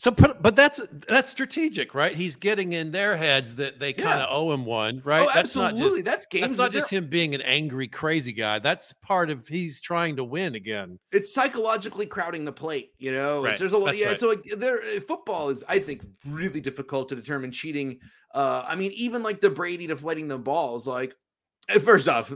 [0.00, 2.16] So, but, but that's that's strategic, right?
[2.16, 5.28] He's getting in their heads that they kind of owe him one, right?
[5.28, 6.42] Oh, that's not just That's games.
[6.46, 8.60] that's not just him being an angry, crazy guy.
[8.60, 10.98] That's part of he's trying to win again.
[11.12, 12.92] it's psychologically crowding the plate.
[12.96, 14.18] You know, It's- Right, there's a that's Yeah, right.
[14.18, 17.98] so like there, uh, football is, I think, really difficult to determine cheating.
[18.34, 21.14] Uh, I mean, even like the Brady deflating the balls, like
[21.82, 22.32] First off,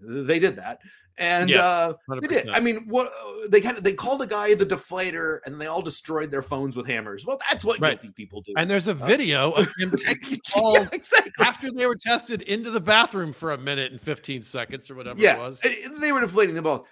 [0.00, 0.80] they did that,
[1.18, 2.48] and Yes, uh, they did.
[2.48, 5.82] I mean, what uh, they had they called a guy the deflator, and they all
[5.82, 7.24] destroyed their phones with hammers.
[7.24, 8.00] Well, that's what Right.
[8.00, 8.54] guilty people do.
[8.56, 11.32] And there's a video of him taking Yeah, exactly.
[11.38, 15.20] after they were tested into the bathroom for a minute and 15 seconds or whatever
[15.20, 15.60] Yeah, it was.
[15.64, 15.68] uh,
[16.00, 16.86] they were deflating the ball.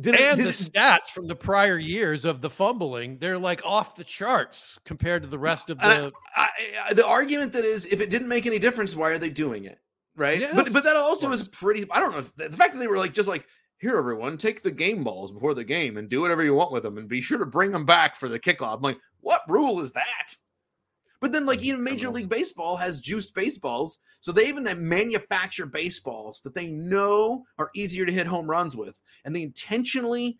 [0.00, 4.04] Did, and the stats from the prior years of the fumbling, they're like off the
[4.04, 6.10] charts compared to the rest of the.
[6.34, 6.48] I,
[6.88, 9.66] I, the argument that is, if it didn't make any difference, why are they doing
[9.66, 9.81] it?
[10.14, 10.42] Right.
[10.54, 11.86] but but that also is pretty.
[11.90, 13.46] I don't know the, the fact that they were like just like
[13.78, 16.84] here, everyone, take the game balls before the game and do whatever you want with
[16.84, 18.76] them, and be sure to bring them back for the kickoff.
[18.76, 20.36] I'm like, what rule is that?
[21.20, 22.10] But then, like mm, even Major.
[22.10, 28.04] League Baseball has juiced baseballs, so they even manufacture baseballs that they know are easier
[28.04, 30.38] to hit home runs with, and they intentionally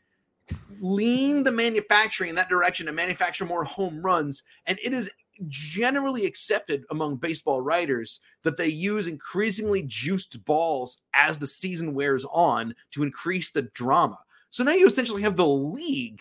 [0.81, 4.43] lean the manufacturing in that direction to manufacture more home runs.
[4.67, 5.11] And it is
[5.49, 12.25] generally accepted among baseball writers that they use increasingly juiced balls as the season wears
[12.27, 14.19] on to increase the drama.
[14.51, 16.21] So now you essentially have the league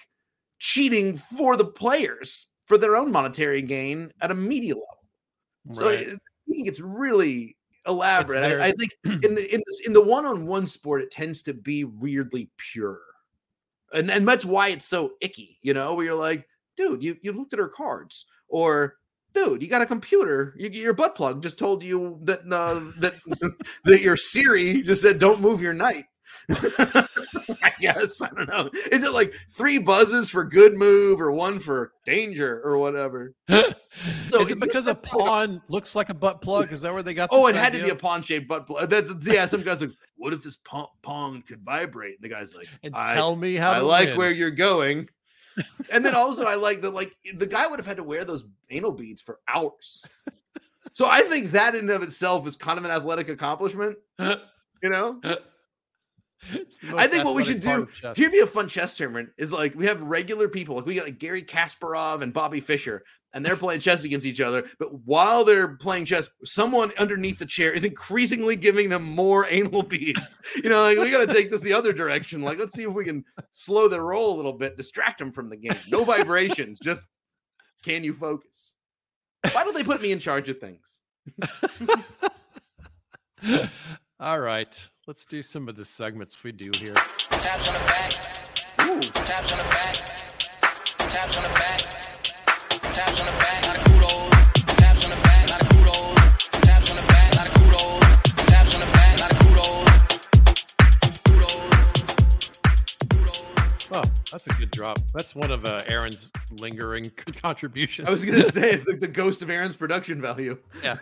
[0.59, 4.87] cheating for the players for their own monetary gain at a media level.
[5.73, 5.99] So Right.
[6.01, 7.57] it, I think it's really
[7.87, 8.39] elaborate.
[8.41, 8.91] their- I, I think
[9.25, 13.01] in the in this, in the one-on-one sport, it tends to be weirdly pure,
[13.93, 15.57] and and that's why it's so icky.
[15.61, 16.47] You know, where you're like,
[16.77, 18.95] dude, you you looked at her cards, or
[19.33, 20.53] dude, you got a computer.
[20.57, 23.15] You, your butt plug just told you that uh, that
[23.85, 26.05] that your Siri just said, "Don't move your knight."
[26.49, 28.69] I guess I don't know.
[28.91, 33.33] Is it like three buzzes for good move or one for danger or whatever?
[34.29, 36.71] So is it because a like a- pawn looks like a butt plug?
[36.71, 37.27] Is that where they got?
[37.33, 38.89] Oh, it had to be a pawn shaped butt plug.
[38.89, 39.45] That's yeah.
[39.45, 42.15] Some guys like, what if this pong, pong could vibrate?
[42.15, 43.73] And the guy's like, And tell me how.
[43.73, 44.17] I to like win.
[44.17, 45.09] where you're going.
[45.91, 46.93] And then also, I like that.
[46.93, 50.05] Like the guy would have had to wear those anal beads for hours.
[50.93, 53.97] So I think that in and of itself is kind of an athletic accomplishment.
[54.19, 55.21] You know,
[56.95, 59.29] I think what we should do here'd be a fun chess tournament.
[59.37, 63.03] Is like we have regular people, like we got like Gary Kasparov and Bobby Fischer,
[63.33, 64.65] and they're playing chess against each other.
[64.79, 69.83] But while they're playing chess, someone underneath the chair is increasingly giving them more anal
[69.87, 70.39] beads.
[70.55, 72.41] You know, like we got to take this the other direction.
[72.41, 75.49] Like let's see if we can slow their roll a little bit, distract them from
[75.49, 75.77] the game.
[75.89, 77.07] No vibrations, just
[77.83, 78.73] can you focus?
[79.53, 80.99] Why don't they put me in charge of things?
[84.19, 86.93] All right, let's do some of the segments we do here.
[86.93, 88.13] Taps on the back.
[88.85, 88.99] Ooh.
[89.23, 89.95] Taps on the back.
[91.09, 92.20] Taps on the back.
[104.31, 104.97] That's a good drop.
[105.13, 106.29] That's one of uh, Aaron's
[106.59, 107.11] lingering
[107.41, 108.07] contributions.
[108.07, 110.57] I was gonna say it's like the ghost of Aaron's production value.
[110.83, 110.95] yeah.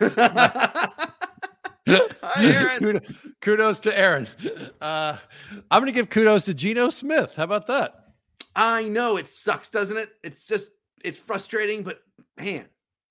[1.88, 2.80] Hi, Aaron.
[2.80, 4.28] Kudo- Kudos to Aaron.
[4.80, 5.16] Uh,
[5.70, 7.32] I'm going to give kudos to Geno Smith.
[7.34, 8.12] How about that?
[8.54, 10.10] I know it sucks, doesn't it?
[10.22, 10.72] It's just
[11.04, 12.02] it's frustrating, but
[12.38, 12.66] man,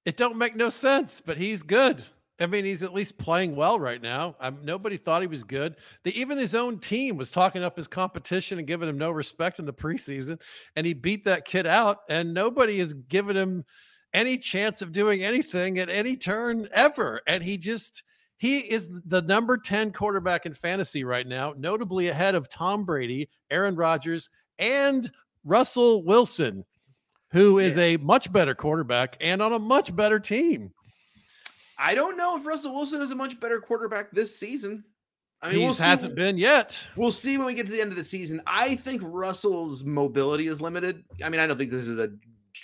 [0.05, 2.03] It don't make no sense, but he's good.
[2.41, 4.35] I mean, he's at least playing well right now.
[4.63, 5.75] Nobody thought he was good.
[6.03, 9.59] The, even his own team was talking up his competition and giving him no respect
[9.59, 10.41] in the preseason,
[10.77, 11.99] and he beat that kid out.
[12.09, 13.65] And nobody has given him
[14.13, 17.21] any chance of doing anything at any turn ever.
[17.27, 18.03] And he just
[18.37, 23.29] he is the number 10 quarterback in fantasy right now, notably ahead of Tom Brady,
[23.51, 24.29] Aaron Rodgers,
[24.59, 25.11] and
[25.43, 26.63] Russell Wilson,
[27.31, 30.71] who is a much better quarterback and on a much better team.
[31.77, 34.83] I don't know if Russell Wilson is a much better quarterback this season.
[35.41, 36.85] I mean, he we'll hasn't been yet.
[36.97, 38.41] We'll see when we get to the end of the season.
[38.45, 41.05] I think Russell's mobility is limited.
[41.23, 42.11] I mean, I don't think this is a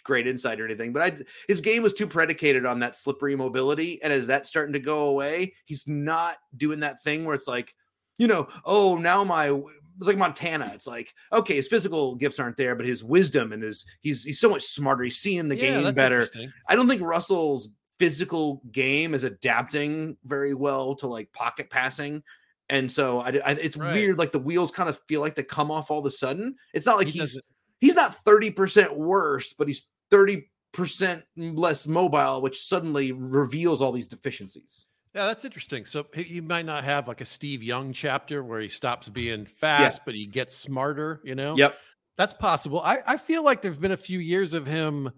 [0.04, 1.16] great insight or anything, but I,
[1.48, 4.02] his game was too predicated on that slippery mobility.
[4.04, 7.74] And as that's starting to go away, he's not doing that thing where it's like,
[8.18, 9.58] you know, oh, now my
[9.98, 10.72] it's like Montana.
[10.74, 14.40] It's like, okay, his physical gifts aren't there, but his wisdom and his he's he's
[14.40, 15.04] so much smarter.
[15.04, 16.28] He's seeing the Yeah, game better.
[16.68, 17.70] I don't think Russell's
[18.00, 22.24] physical game is adapting very well to like pocket passing.
[22.68, 23.94] And so I, I- it's Right.
[23.94, 24.18] weird.
[24.18, 26.56] Like the wheels kind of feel like they come off all of a sudden.
[26.74, 27.40] It's not like He he's
[27.80, 34.88] he's not 30% worse, but he's 30% less mobile, which suddenly reveals all these deficiencies.
[35.16, 35.86] Yeah, that's interesting.
[35.86, 40.02] So he might not have like a Steve Young chapter where he stops being fast,
[40.06, 41.56] but he gets smarter, you know?
[41.56, 41.78] Yep.
[42.18, 42.82] That's possible.
[42.82, 45.10] I, I feel like there's been a few years of him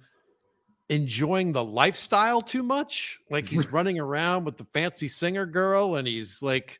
[0.89, 3.19] enjoying the lifestyle too much.
[3.31, 6.79] Like he's running around with the fancy singer girl and he's like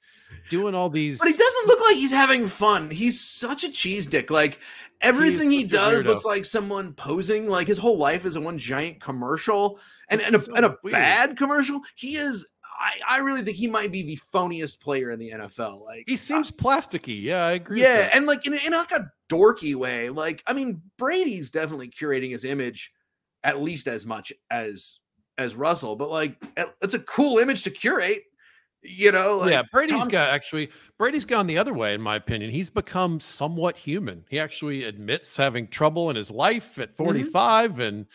[0.50, 1.18] doing all these.
[1.18, 2.92] But he doesn't look like he's having fun.
[2.92, 4.30] He's such a cheese dick.
[4.30, 4.60] Like
[5.02, 7.50] everything he does looks like someone posing.
[7.50, 10.78] Like his whole life is a one giant commercial and, and, a, so and a
[10.84, 11.82] bad commercial.
[11.96, 12.46] He is
[12.80, 15.84] I, I really think he might be the phoniest player in the NFL.
[15.84, 17.22] Like He seems plasticky.
[17.22, 17.80] Yeah, I agree.
[17.82, 20.10] with yeah, and like in, in like a dorky way.
[20.10, 22.92] Like, I mean, Brady's definitely curating his image
[23.44, 25.00] at least as much as
[25.40, 26.36] as Russell, but like
[26.82, 28.22] it's a cool image to curate.
[28.84, 30.70] You know, like yeah, Brady's Tom- got actually
[31.00, 32.52] Brady's gone the other way, in my opinion.
[32.52, 34.24] He's become somewhat human.
[34.30, 36.82] He actually admits having trouble in his life Mm-hmm.
[36.84, 38.06] at 45, and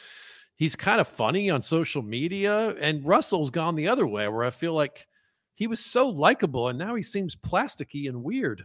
[0.62, 2.68] he's kind of funny on social media.
[2.80, 5.08] And Russell's gone the other way, where I feel like
[5.54, 8.62] he was so likable, and now he seems plasticky and weird.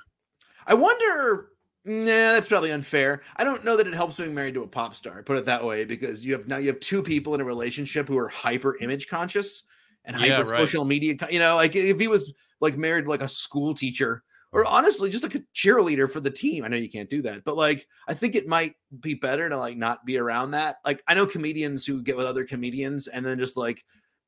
[0.68, 1.50] I wonder.
[1.86, 3.24] Nah, that's probably unfair.
[3.38, 5.24] I don't know that it helps being married to a pop star.
[5.24, 8.08] Put it that way, because you have now you have two people in a relationship
[8.08, 9.64] who are hyper image conscious
[10.06, 10.48] and hyper Yeah, right.
[10.48, 11.16] social media.
[11.32, 12.32] You know, like if he was
[12.62, 14.22] like married like a school teacher
[14.52, 16.64] or honestly just like a cheerleader for the team.
[16.64, 19.58] I know you can't do that, but like I think it might be better to
[19.58, 20.78] like not be around that.
[20.86, 23.84] Like I know comedians who get with other comedians and then just like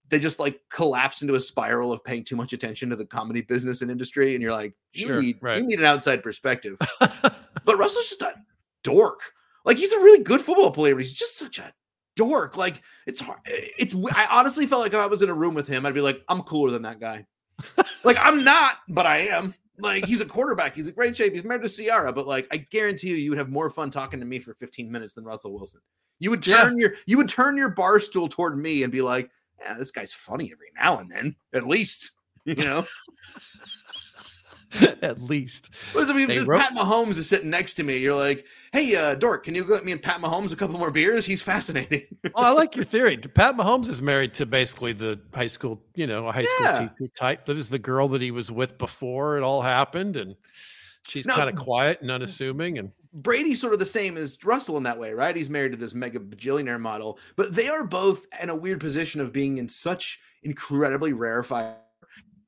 [0.09, 3.41] they just like collapse into a spiral of paying too much attention to the comedy
[3.41, 5.57] business and industry, and you're like, you Sure, need right.
[5.57, 6.77] you need an outside perspective.
[6.99, 8.33] but Russell's just a
[8.83, 9.21] dork.
[9.65, 11.71] Like he's a really good football player, but he's just such a
[12.15, 12.57] dork.
[12.57, 13.39] Like it's hard.
[13.45, 15.93] Eh, it's I honestly felt like if I was in a room with him, I'd
[15.93, 17.25] be like, I'm cooler than that guy.
[18.03, 19.53] like I'm not, but I am.
[19.79, 20.75] Like he's a quarterback.
[20.75, 21.33] He's in great shape.
[21.33, 24.19] He's married to Ciara, but like I guarantee you, you would have more fun talking
[24.19, 25.81] to me for 15 minutes than Russell Wilson.
[26.19, 26.63] You would Yeah.
[26.63, 29.91] turn your you would turn your bar stool toward me and be like, yeah, this
[29.91, 32.11] guy's funny every now and then, at least.
[32.45, 32.85] You know,
[35.01, 35.71] at least.
[35.95, 39.43] You- if wrote- Pat Mahomes is sitting next to me, you're like, "Hey, uh, Dork,
[39.45, 41.25] can you get me and Pat Mahomes a couple more beers?
[41.25, 43.17] He's fascinating." Well, I like your theory.
[43.17, 46.87] Pat Mahomes is married to basically the high school, you know, a high school Yeah.
[46.97, 47.45] teacher type.
[47.45, 50.35] That is the girl that he was with before it all happened, and
[51.07, 52.77] she's kind of quiet and unassuming.
[52.77, 55.35] And Brady's sort of the same as Russell in that way, right?
[55.35, 59.19] He's married to this mega bajillionaire model, but they are both in a weird position
[59.19, 61.75] of being in such incredibly rarefied.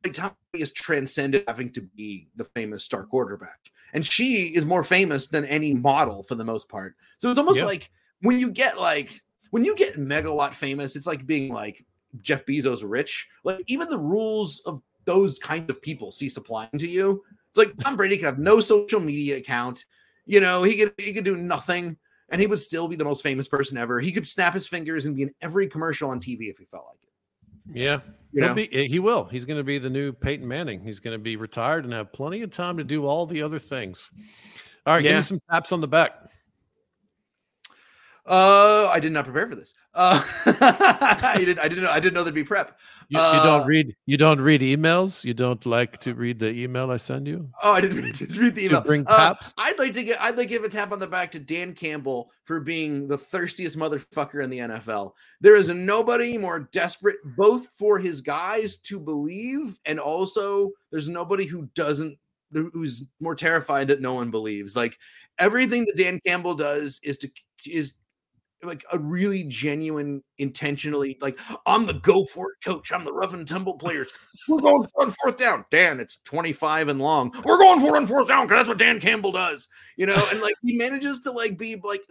[0.04, 3.60] Like Tom Brady has transcended having to be the famous star quarterback,
[3.94, 6.96] and she is more famous than any model for the most part.
[7.20, 7.66] So it's almost Yeah.
[7.66, 7.92] like
[8.22, 9.22] when you get like
[9.52, 11.86] when you get megawatt famous, it's like being like
[12.22, 13.28] Jeff Bezos rich.
[13.44, 17.24] Like even the rules of those kind of people cease applying to you.
[17.50, 19.86] It's like Tom Brady could have no social media account.
[20.26, 21.98] You know, he could he could do nothing,
[22.30, 24.00] and he would still be the most famous person ever.
[24.00, 26.86] He could snap his fingers and be in every commercial on TV if he felt
[26.90, 27.10] like it.
[27.74, 28.00] Yeah,
[28.32, 28.54] You know?
[28.54, 29.26] be, eh, he will.
[29.26, 30.82] He's going to be the new Peyton Manning.
[30.84, 33.60] He's going to be retired and have plenty of time to do all the other
[33.60, 34.10] things.
[34.86, 35.18] All right, give Yeah.
[35.18, 36.14] me some taps on the back.
[38.26, 39.74] Uh, I did not prepare for this.
[39.96, 41.60] Uh, I didn't.
[41.60, 41.90] I didn't know.
[41.90, 42.78] I didn't know there'd be prep.
[43.10, 43.96] You, you Uh, don't read.
[44.06, 45.24] You don't read emails.
[45.26, 47.50] You don't like to read the email I send you.
[47.64, 48.82] Oh, I didn't read, didn't read the To email.
[48.82, 49.54] bring Uh, taps?
[49.58, 50.22] I'd like to get.
[50.22, 53.18] I'd like to give a tap on the back to Dan Campbell for being the
[53.18, 55.14] thirstiest motherfucker in the NFL.
[55.42, 61.46] There is nobody more desperate, both for his guys to believe, and also there's nobody
[61.46, 62.18] who doesn't,
[62.54, 64.76] who's more terrified that no one believes.
[64.76, 64.98] Like
[65.40, 67.30] everything that Dan Campbell does is to
[67.66, 67.94] is
[68.64, 72.92] like a really genuine, intentionally like I'm the go for it coach.
[72.92, 74.12] I'm the rough and tumble players.
[74.48, 75.66] We're going for on fourth down.
[75.72, 77.32] Dan, it's 25 and long.
[77.46, 79.68] We're going for on fourth down because that's what Dan Campbell does.
[79.98, 82.02] You know, and like he manages to like be like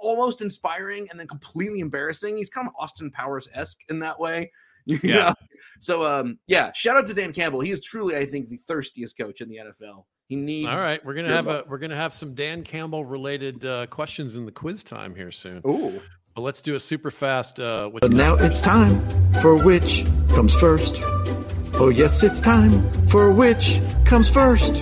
[0.00, 2.36] almost inspiring and then completely embarrassing.
[2.36, 4.50] He's kind of Austin Powers esque in that way.
[4.86, 5.14] You Yeah.
[5.16, 5.34] know?
[5.80, 7.60] So um yeah, shout out to Dan Campbell.
[7.60, 10.04] He is truly, I think, the thirstiest coach in the NFL.
[10.30, 11.66] He needs All right, we're gonna have luck.
[11.66, 15.32] a we're gonna have some Dan Campbell related uh, questions in the quiz time here
[15.32, 15.60] soon.
[15.66, 16.00] Ooh.
[16.36, 17.58] But let's do a super fast.
[17.58, 19.00] Uh, But now it's time
[19.42, 21.00] for which comes first.
[21.74, 24.74] Oh, yes, it's time for which comes first.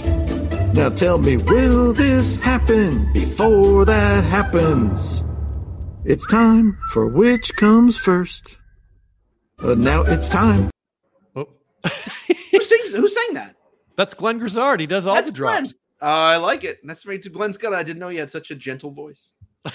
[0.74, 5.24] Now tell me, will this happen before that happens?
[6.04, 8.58] It's time for which comes first.
[9.56, 10.68] But now it's time.
[11.34, 11.46] Oh,
[11.84, 13.54] Who sings who sang that?
[13.98, 14.78] That's Glenn Grizzard.
[14.80, 15.36] He does all That's the.
[15.36, 15.66] Glenn.
[16.00, 16.78] Uh, I like it.
[16.84, 17.74] That's right to Glenn Scott.
[17.74, 19.32] I didn't know he had such a gentle voice.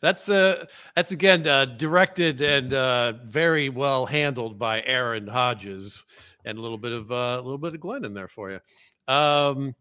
[0.00, 0.64] That's uh
[0.94, 6.04] that's again uh, directed and uh, very well handled by Aaron Hodges,
[6.44, 8.60] and a little bit of uh, a little bit of Glenn in there for you.
[9.08, 9.74] Um,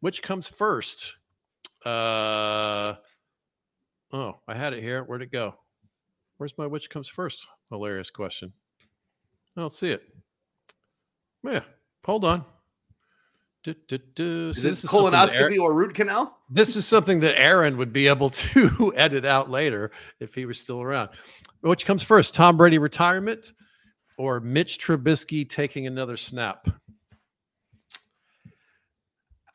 [0.00, 1.14] which comes first?
[1.84, 2.94] Uh,
[4.12, 5.02] oh, I had it here.
[5.04, 5.54] Where'd it go?
[6.36, 7.46] Where's my which comes first?
[7.70, 8.52] Hilarious question.
[9.56, 10.02] I don't see it.
[11.42, 11.60] Yeah,
[12.04, 12.44] hold on.
[13.62, 14.48] Du- du- du.
[14.50, 16.38] Is See, it this something that Aaron- colonoscopy or root canal?
[16.50, 20.58] this is something that Aaron would be able to edit out later if he was
[20.58, 21.10] still around.
[21.60, 23.52] Which comes first, Tom Brady retirement
[24.16, 26.68] or Mitch Trubisky taking another snap?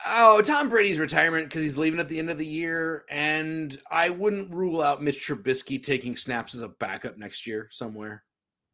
[0.07, 4.09] Oh, Tom Brady's retirement because he's leaving at the end of the year, and I
[4.11, 8.23] wouldn't rule out Mitch Trubisky taking snaps as a backup next year somewhere.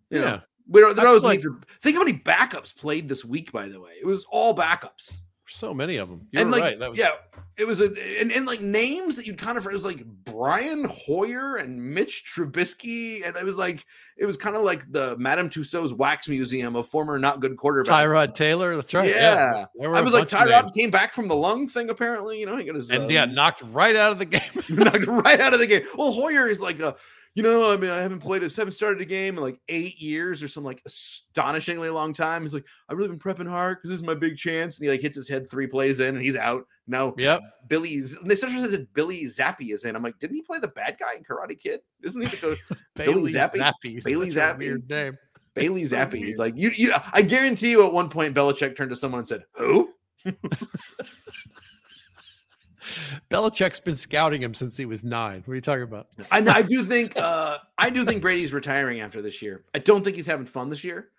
[0.10, 0.42] You know,
[0.72, 3.52] We don't, there I was feel for, think how many backups played this week.
[3.52, 5.22] By the way, it was all backups.
[5.48, 6.28] So many of them.
[6.32, 6.80] You're and like, right.
[6.80, 7.12] That was, yeah,
[7.58, 7.88] it was a
[8.20, 12.24] and, and like names that you'd kind of it was like Brian Hoyer and Mitch
[12.26, 13.86] Trubisky, and it was like
[14.18, 17.88] it was kind of like the Madame Tussauds Wax Museum of former not good quarterbacks.
[17.88, 18.78] Tyrod Taylor.
[18.78, 19.10] That's right.
[19.10, 21.90] Yeah, There were I a was like Tyrod came back from the lung thing.
[21.90, 24.42] Apparently, you know, he got his and yeah, um, knocked right out of the game.
[24.70, 25.84] knocked right out of the game.
[25.98, 26.96] Well, Hoyer is like a,
[27.34, 30.00] you know, I mean, I haven't played, a, haven't started a game in like eight
[30.02, 32.42] years or some like astonishingly long time.
[32.42, 34.78] He's like, I've really been prepping hard because this is my big chance.
[34.78, 36.66] And he like hits his head three plays in and he's out.
[36.88, 37.42] No, yep.
[37.68, 38.18] Billy's.
[38.24, 39.96] They sometimes says that Billy Zappe is in.
[39.96, 41.80] I'm like, didn't he play the bad guy in Karate Kid?
[42.04, 42.58] Isn't he the
[42.96, 43.74] Billy Zappe?
[43.84, 44.58] is Bailey Zappe.
[44.58, 45.18] Weird name.
[45.54, 46.14] Bailey so weird.
[46.14, 46.94] He's like, you, you.
[47.14, 49.90] I guarantee you, at one point, Belichick turned to someone and said, "Who?"
[53.30, 55.44] Belichick's been scouting him since he was nine.
[55.46, 56.08] What are you talking about?
[56.32, 59.64] I, I do think uh, I do think Brady's retiring after this year.
[59.74, 61.10] I don't think he's having fun this year.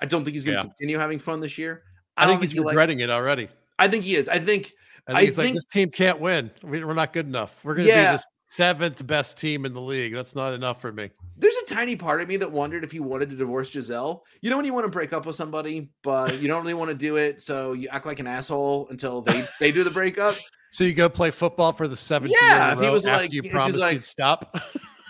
[0.00, 0.68] I don't think he's going to Yeah.
[0.68, 1.82] continue having fun this year.
[2.16, 3.48] I, don't think he's he like- regretting it already.
[3.78, 4.28] I think he is.
[4.28, 4.72] I think.
[5.06, 6.50] I think I he's like, this team can't win.
[6.62, 7.58] We- We're not good enough.
[7.64, 8.12] We're going to Yeah.
[8.12, 10.14] be the seventh best team in the league.
[10.14, 11.10] That's not enough for me.
[11.38, 14.22] There's a tiny part of me that wondered if he wanted to divorce Gisele.
[14.42, 16.90] You know when you want to break up with somebody, but you don't really want
[16.90, 20.36] to do it, so you act like an asshole until they they do the breakup.
[20.72, 23.78] So you go play football for the seventh Yeah, year he was like- you promised
[23.78, 24.56] like- you'd stop.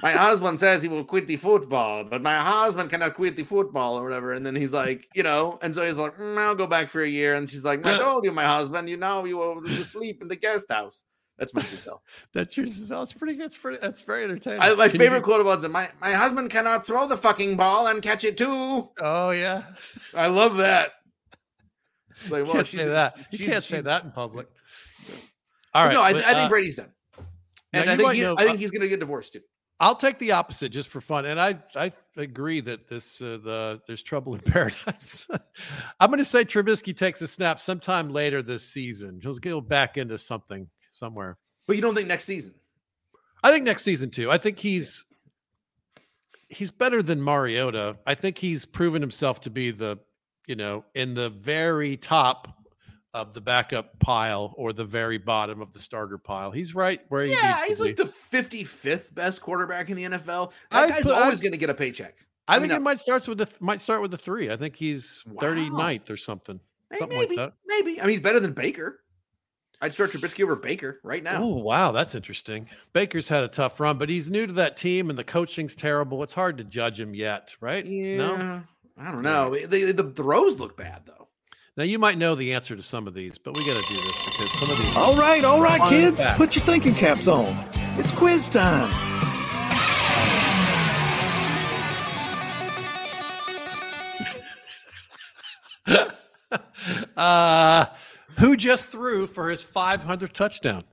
[0.02, 3.96] My husband says he will quit the football, but my husband cannot quit the football
[3.96, 4.32] or whatever.
[4.32, 7.02] And then he's like, you know, and so he's like, "Mm, I'll go back for
[7.02, 7.34] a year.
[7.36, 10.34] And she's like, I told you, my husband, you know, you will sleep in the
[10.34, 11.04] guest house.
[11.38, 12.02] That's my Gisele.
[12.34, 13.34] That's your That's pretty.
[13.38, 13.78] That's pretty.
[13.80, 14.60] That's very entertaining.
[14.60, 17.86] I, my Can favorite do- quote was my my husband cannot throw the fucking ball
[17.86, 18.90] and catch it too.
[19.00, 19.62] Oh yeah.
[20.14, 20.94] I love that.
[22.28, 23.16] Like, You can't say that.
[23.30, 24.48] You can't say that in public.
[25.74, 25.92] All right.
[25.92, 26.92] no, I, but, I think uh, Brady's done,
[27.72, 29.40] and I think he, know- I think he's gonna get divorced too.
[29.82, 33.80] I'll take the opposite just for fun, and I I agree that this uh, the
[33.88, 35.26] there's trouble in paradise.
[35.98, 39.18] I'm going to say Trubisky takes a snap sometime later this season.
[39.20, 41.36] He'll go back into something somewhere.
[41.66, 42.54] But you don't think next season?
[43.42, 44.30] I think next season too.
[44.30, 45.04] I think he's
[46.48, 47.96] he's better than Mariota.
[48.06, 49.98] I think he's proven himself to be the
[50.46, 52.46] you know in the very top
[53.14, 56.50] of the backup pile or the very bottom of the starter pile.
[56.50, 58.04] He's right where he Yeah, he's like be.
[58.04, 60.52] the 55th best quarterback in the NFL.
[60.70, 62.16] That I guy's put- always going to get a paycheck.
[62.48, 64.50] I I think mean, it might starts with the might start with the three.
[64.50, 65.40] I think he's Wow.
[65.42, 66.58] 39th or something.
[66.90, 67.54] Hey, Something maybe, like that.
[67.66, 68.00] maybe.
[68.00, 69.00] I mean, he's better than Baker.
[69.80, 71.42] I'd start Trubisky over Baker right now.
[71.42, 72.68] Oh wow, that's interesting.
[72.92, 76.22] Baker's had a tough run, but he's new to that team, and the coaching's terrible.
[76.22, 77.84] It's hard to judge him yet, right?
[77.84, 78.62] yeah, No.
[78.98, 79.54] I don't know.
[79.54, 81.21] The, the, the throws look bad though.
[81.74, 83.98] Now you might know the answer to some of these, but we got to do
[83.98, 84.94] this because some of these.
[84.94, 86.36] All right, all right, kids, fact.
[86.36, 87.46] put your thinking caps on.
[87.98, 88.92] It's quiz time.
[97.16, 97.86] uh,
[98.38, 100.84] who just threw for his 500th touchdown?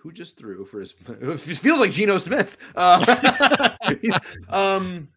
[0.00, 0.94] Who just threw for his?
[1.08, 2.54] It feels like Geno Smith.
[2.76, 3.76] Uh,
[4.50, 5.08] um,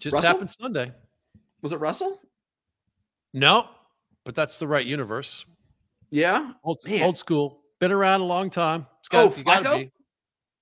[0.00, 0.32] Just Russell?
[0.32, 0.92] happened Sunday.
[1.62, 2.20] Was it Russell?
[3.34, 3.66] No,
[4.24, 5.44] but that's the right universe.
[6.10, 6.52] Yeah.
[6.64, 8.86] Old, old school, been around a long time.
[9.00, 9.78] It's Oh, you gotta Flacco?
[9.78, 9.92] be.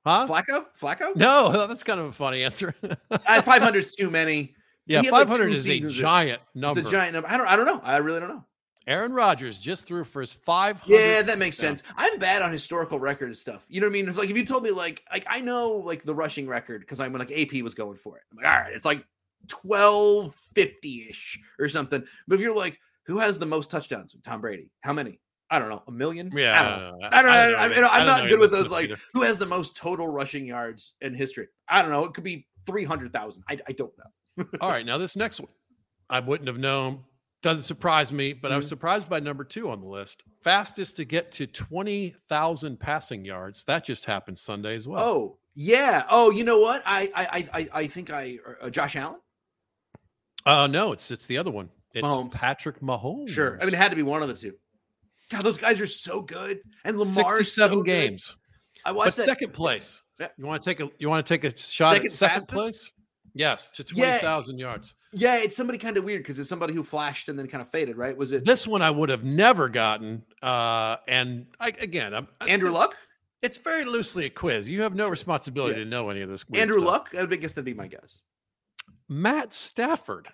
[0.05, 0.27] Huh?
[0.29, 0.67] Flacco.
[0.81, 1.17] Flacco.
[1.17, 2.75] No, that's kind of a funny answer.
[3.11, 4.55] Uh, 500 is too many.
[4.87, 6.81] yeah, He had, like, 500 is a giant It's number.
[6.81, 7.29] a giant number.
[7.29, 7.47] I don't.
[7.47, 7.81] I don't know.
[7.83, 8.45] I really don't know.
[8.89, 10.83] Aaron Rodgers just threw for his 500.
[10.95, 11.83] Yeah, that makes sense.
[11.97, 13.65] I'm bad on historical record and stuff.
[13.69, 14.09] You know what I mean?
[14.09, 17.01] If, like if you told me like like I know like the rushing record because
[17.01, 18.23] I'm like AP was going for it.
[18.31, 19.05] I'm like, all right, it's like
[20.57, 22.03] 1250 ish or something.
[22.27, 24.17] But if you're like, who has the most touchdowns?
[24.25, 24.71] Tom Brady.
[24.81, 25.21] How many?
[25.49, 25.83] I don't know.
[25.87, 26.33] A million?
[26.35, 27.09] Yeah, I don't know.
[27.13, 27.57] I don't know.
[27.59, 28.71] I I mean, I I'm don't not know good with those.
[28.71, 29.01] Like, either.
[29.13, 31.47] who has the most total rushing yards in history?
[31.69, 32.05] I don't know.
[32.05, 33.45] It could be 300,000.
[33.49, 34.45] I, I don't know.
[34.61, 35.49] All right, now this next one,
[36.11, 37.05] I wouldn't have known.
[37.43, 38.71] Doesn't surprise me, but I was Mhm.
[38.71, 40.25] surprised by number two on the list.
[40.43, 43.63] Fastest to get to 20,000 passing yards.
[43.65, 45.01] That just happened Sunday as well.
[45.05, 46.05] Oh, yeah.
[46.11, 46.83] Oh, you know what?
[46.85, 49.21] I I I I, I think I uh, Josh Allen.
[50.47, 51.69] Uh, no, it's it's the other one.
[51.93, 52.33] It's Mahomes.
[52.33, 53.29] Patrick Mahomes.
[53.31, 53.59] Sure.
[53.61, 54.55] I mean, it had to be one of the two.
[55.31, 56.61] God, those guys are so good.
[56.85, 58.35] And Lamar 67 games.
[58.85, 59.25] I But watched that.
[59.25, 60.03] second place.
[60.21, 60.29] Yeah.
[60.39, 62.51] You want to take a you want to take a shot Second at second fastest?
[62.51, 62.91] place?
[63.35, 64.19] Yes, to Yeah.
[64.19, 64.95] 20,000 yards.
[65.13, 67.71] Yeah, it's somebody kind of weird because it's somebody who flashed and then kind of
[67.71, 68.17] faded, right?
[68.17, 70.23] Was it This one I would have never gotten.
[70.43, 72.95] Uh, and I, again, I'm, I- Andrew Luck?
[73.43, 74.71] It's very loosely a quiz.
[74.71, 75.85] You have no responsibility Yeah.
[75.85, 76.45] to know any of this.
[76.55, 76.87] Andrew stuff.
[76.87, 77.11] Luck?
[77.19, 78.23] I would guess that'd be my guess.
[79.09, 80.29] Matt Stafford.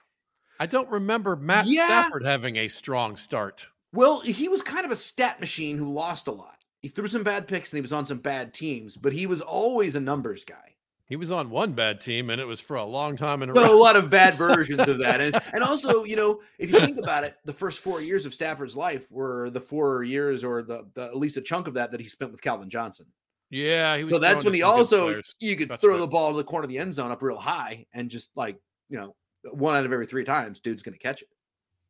[0.63, 1.87] I don't remember Matt Yeah.
[1.87, 3.67] Stafford having a strong start.
[3.93, 6.59] Well, he was kind of a stat machine who lost a lot.
[6.83, 9.41] He threw some bad picks and he was on some bad teams, but he was
[9.41, 10.77] always a numbers guy.
[11.07, 13.53] He was on one bad team, and it was for a long time in a
[13.53, 16.79] Well, a lot of bad versions of that, and and also, you know, if you
[16.79, 20.63] think about it, the first four years of Stafford's life were the four years, or
[20.63, 23.07] the, the at least a chunk of that that he spent with Calvin Johnson.
[23.51, 24.13] Yeah, he was.
[24.13, 25.99] So that's when he also you could That's throw right.
[26.01, 28.57] the ball to the corner of the end zone up real high, and just like
[28.89, 29.15] you know,
[29.51, 31.28] one out of every three times, dude's going to catch it.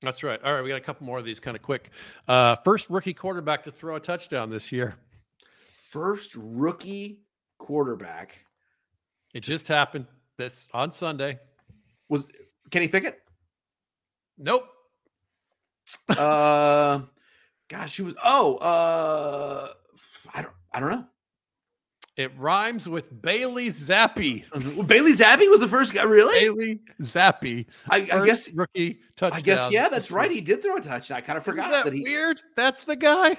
[0.00, 0.42] That's right.
[0.42, 1.90] All right, we got a couple more of these kind of quick.
[2.26, 4.96] Uh, first rookie quarterback to throw a touchdown this year.
[5.76, 7.20] First rookie
[7.59, 8.44] quarterback
[9.34, 10.07] It just happened
[10.38, 11.38] this on Sunday.
[12.09, 12.26] was
[12.70, 13.20] Kenny Pickett.
[14.38, 14.64] Nope.
[16.09, 17.00] uh,
[17.68, 18.14] gosh, he was.
[18.24, 19.68] Oh, uh,
[20.34, 21.07] I don't, I don't know.
[22.16, 24.44] It rhymes with Bailey Zappe.
[24.76, 26.02] Well, Bailey Zappe was the first guy.
[26.02, 26.38] Really?
[26.40, 27.64] Bailey Zappe.
[27.90, 28.50] I, I guess.
[28.52, 29.38] rookie touchdown.
[29.38, 29.70] I guess.
[29.72, 30.30] Yeah, that's right.
[30.30, 31.16] He did throw a touchdown.
[31.16, 32.02] I kind of Isn't forgot that, that, he.
[32.02, 32.42] weird?
[32.54, 33.36] That's the guy.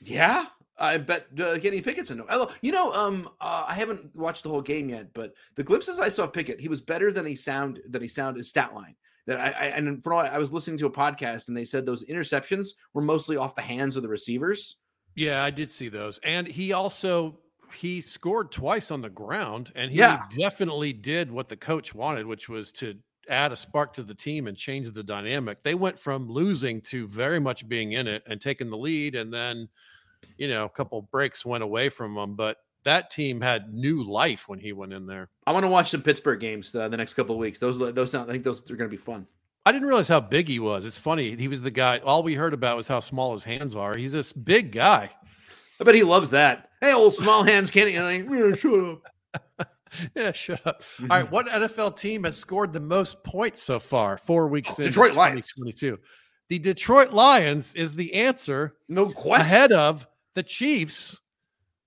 [0.00, 0.46] Yeah,
[0.78, 2.24] I bet uh, Kenny Pickett's a no.
[2.30, 5.98] Although, You know, um, uh, I haven't watched the whole game yet, but the glimpses
[5.98, 8.94] I saw of Pickett, he was better than he sound than he sounded stat line.
[9.26, 11.84] That I, I and from all, I was listening to a podcast and they said
[11.84, 14.76] those interceptions were mostly off the hands of the receivers.
[15.16, 16.18] Yeah, I did see those.
[16.18, 17.40] And he also
[17.72, 20.24] he scored twice on the ground and he Yeah.
[20.36, 22.94] definitely did what the coach wanted, which was to
[23.28, 25.62] add a spark to the team and change the dynamic.
[25.62, 29.32] They went from losing to very much being in it and taking the lead and
[29.32, 29.68] then
[30.36, 34.48] you know, a couple breaks went away from them, but that team had new life
[34.48, 35.28] when he went in there.
[35.46, 37.58] I want to watch some Pittsburgh games uh, the next couple of weeks.
[37.58, 39.26] Those those sound, I think those are going to be fun.
[39.66, 40.86] I didn't realize how big he was.
[40.86, 41.36] It's funny.
[41.36, 41.98] He was the guy.
[41.98, 43.94] All we heard about was how small his hands are.
[43.96, 45.10] He's this big guy.
[45.80, 46.70] I bet he loves that.
[46.80, 47.70] Hey, old small hands.
[47.74, 49.68] And I'm like, "Yeah, shut up.
[50.14, 50.82] Yeah, shut up.
[51.00, 54.18] All right, what NFL team has scored the most points so far?
[54.18, 55.48] Four weeks in Oh, Detroit Lions.
[55.56, 55.98] 2022.
[56.50, 59.46] The Detroit Lions is the answer No question.
[59.46, 61.18] ahead of the Chiefs,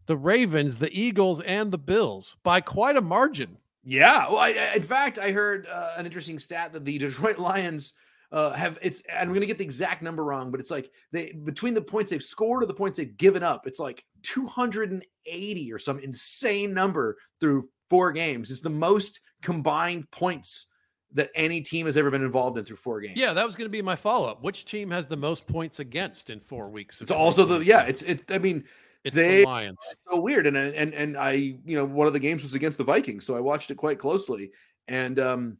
[0.07, 3.55] the Ravens, the Eagles, and the Bills by quite a margin.
[3.83, 4.27] Yeah.
[4.27, 7.93] Well, I- in fact, I heard uh, an interesting stat that the Detroit Lions
[8.31, 8.77] uh, have.
[8.81, 9.01] It's.
[9.01, 11.81] and I'm going to get the exact number wrong, but it's like they between the
[11.81, 13.67] points they've scored or the points they've given up.
[13.67, 18.51] It's like 280 or some insane number through four games.
[18.51, 20.67] It's the most combined points
[21.13, 23.17] that any team has ever been involved in through four games.
[23.17, 24.43] Yeah, that was going to be my follow up.
[24.43, 27.01] Which team has the most points against in four weeks?
[27.01, 27.83] It's also the yeah.
[27.83, 28.31] It's it.
[28.31, 28.63] I mean,
[29.03, 29.77] it's they- the Lions.
[30.09, 30.47] so weird.
[30.47, 33.35] And and and I, you know, one of the games was against the Vikings, so
[33.35, 34.51] I watched it quite closely.
[34.87, 35.57] And um,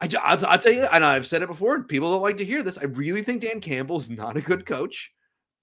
[0.00, 2.44] I, I'll, I'll tell you, and I've said it before, and people don't like to
[2.44, 2.78] hear this.
[2.78, 5.12] I really think Dan Campbell's not a good coach.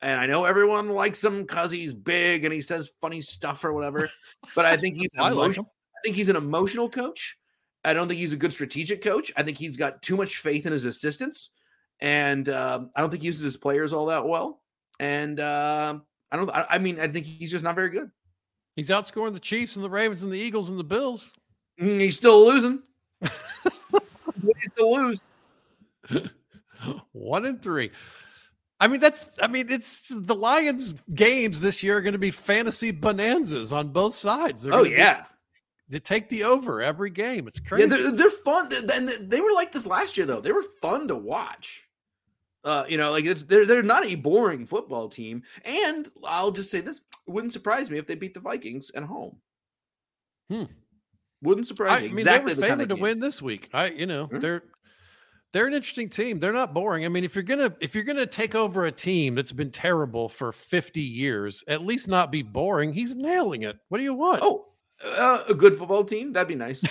[0.01, 3.73] And I know everyone likes him because he's big and he says funny stuff or
[3.73, 4.09] whatever.
[4.55, 5.57] But I think he's an I like.
[5.57, 7.35] I think he's an emotional coach.
[7.83, 9.31] I don't think he's a good strategic coach.
[9.35, 11.49] I think he's got too much faith in his assistants,
[11.99, 14.61] and um, I don't think he uses his players all that well.
[14.99, 16.49] And um I don't.
[16.49, 18.11] I, I mean, I think he's just not very good.
[18.75, 21.31] He's outscoring the Chiefs and the Ravens and the Eagles and the Bills.
[21.81, 22.81] Mm, He's still losing.
[24.73, 25.27] still lose.
[27.11, 27.91] One and three.
[28.79, 29.37] I mean, that's.
[29.41, 33.89] I mean, it's the Lions' games this year are going to be fantasy bonanzas on
[33.89, 34.63] both sides.
[34.63, 35.25] They're Oh be- yeah,
[35.89, 37.47] they take the over every game.
[37.47, 37.67] It's yeah.
[37.67, 37.87] crazy.
[37.87, 38.69] They're, they're fun.
[38.69, 40.41] They- And they, they were like this last year, though.
[40.41, 41.87] They were fun to watch.
[42.63, 45.41] Uh, you know, like it's they're they're not a boring football team.
[45.65, 49.03] And I'll just say this: it wouldn't surprise me if they beat the Vikings at
[49.03, 49.37] home.
[50.51, 50.63] Hmm.
[51.43, 52.07] Wouldn't surprise me.
[52.07, 53.69] I mean, exactly they the were kind favored of to win this week.
[53.73, 54.41] I, you know, Mhm.
[54.41, 54.63] they're
[55.53, 56.39] they're an interesting team.
[56.39, 57.05] They're not boring.
[57.05, 60.27] I mean, if you're gonna if you're gonna take over a team that's been terrible
[60.29, 62.91] for 50 years, at least not be boring.
[62.93, 63.77] He's nailing it.
[63.89, 64.39] What do you want?
[64.43, 64.65] Oh,
[65.05, 66.33] uh, a good football team.
[66.33, 66.83] That'd be nice.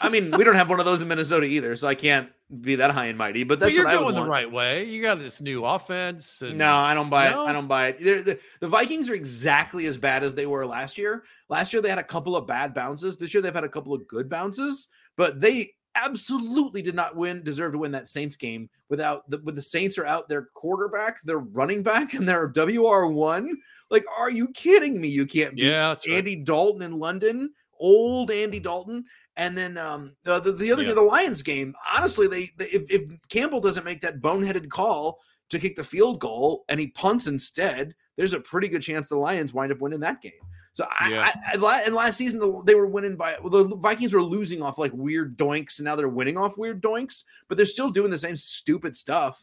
[0.00, 2.30] I mean, we don't have one of those in Minnesota either, so I can't
[2.60, 3.44] be that high and mighty.
[3.44, 4.84] But that's but you're going the right way.
[4.84, 6.42] You got this new offense.
[6.42, 7.36] And, No, I don't buy it.
[7.36, 7.98] I don't buy it.
[7.98, 11.24] The, the Vikings are exactly as bad as they were last year.
[11.48, 13.16] Last year they had a couple of bad bounces.
[13.16, 17.42] This year they've had a couple of good bounces, but they absolutely did not win,
[17.42, 21.22] deserve to win that Saints game without the with the Saints are out their quarterback,
[21.22, 23.56] their running back, and their WR one.
[23.90, 25.08] Like, are you kidding me?
[25.08, 26.18] You can't beat yeah, that's right.
[26.18, 29.04] Andy Dalton in London, old Andy Dalton.
[29.38, 30.92] And then um, the, the, the other Yeah.
[30.94, 35.20] the Lions game, honestly, they, they if, if Campbell doesn't make that boneheaded call
[35.50, 39.16] to kick the field goal and he punts instead, there's a pretty good chance the
[39.16, 40.32] Lions wind up winning that game.
[40.74, 41.32] So I, Yeah.
[41.52, 44.76] I, I and last season they were winning by well, the Vikings were losing off
[44.76, 48.18] like weird doinks, and now they're winning off weird doinks, but they're still doing the
[48.18, 49.42] same stupid stuff.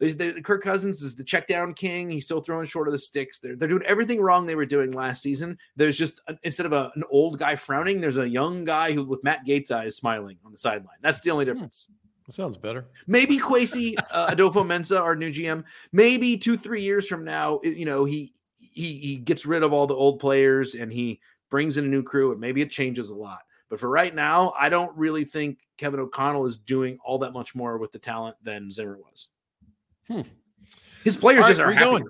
[0.00, 2.10] They, Kirk Cousins is the check down king.
[2.10, 3.38] He's still throwing short of the sticks.
[3.38, 5.56] They're, they're doing everything wrong they were doing last season.
[5.76, 9.22] There's just instead of a, an old guy frowning, there's a young guy who with
[9.22, 10.96] Matt Gaetz eyes smiling on the sideline.
[11.00, 11.88] That's the only difference.
[12.30, 12.86] Sounds better.
[13.06, 15.62] Maybe Kwesi uh, Adofo-Mensah, our new GM.
[15.92, 19.86] Maybe two three years from now, you know he he he gets rid of all
[19.86, 23.14] the old players and he brings in a new crew, and maybe it changes a
[23.14, 23.40] lot.
[23.68, 27.54] But for right now, I don't really think Kevin O'Connell is doing all that much
[27.54, 29.28] more with the talent than Zimmer was.
[30.08, 30.20] Hmm.
[31.02, 31.98] His players All just are where you happier.
[31.98, 32.08] going?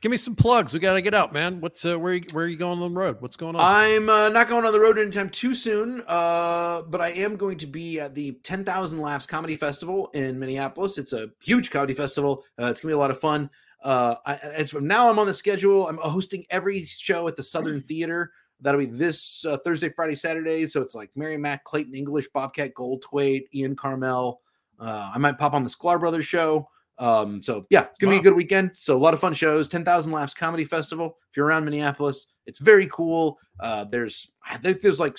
[0.00, 0.72] Give me some plugs.
[0.72, 1.60] We got to get out, man.
[1.60, 2.14] What's uh, where?
[2.14, 3.16] you- Where are you going on the road?
[3.20, 3.60] What's going on?
[3.64, 7.58] I'm uh, not going on the road anytime too soon, uh, but I am going
[7.58, 10.98] to be at the 10,000 Laughs Comedy Festival in Minneapolis.
[10.98, 12.44] It's a huge comedy festival.
[12.60, 13.50] Uh, it's gonna be a lot of fun.
[13.82, 15.88] Uh, I, as from now, I'm on the schedule.
[15.88, 18.30] I'm hosting every show at the Southern Theater.
[18.60, 20.68] That'll be this uh, Thursday, Friday, Saturday.
[20.68, 24.36] So it's like Mary Mack, Clayton English, Bobcat Goldthwait, Ian Karmel.
[24.78, 26.68] Uh, I might pop on the Sklar Brothers show.
[26.98, 28.72] Um, so yeah, it's gonna be a good weekend.
[28.74, 29.68] So a lot of fun shows.
[29.68, 31.18] Ten Thousand Laughs Comedy Festival.
[31.30, 33.38] If you're around Minneapolis, it's very cool.
[33.60, 35.16] Uh, there's I think there's like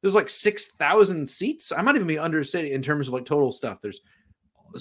[0.00, 1.72] there's like six thousand seats.
[1.72, 3.78] I might even be understated in terms of like total stuff.
[3.82, 4.00] There's,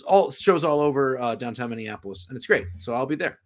[0.07, 2.65] all shows all over uh, downtown Minneapolis, and it's great.
[2.79, 3.39] So I'll be there.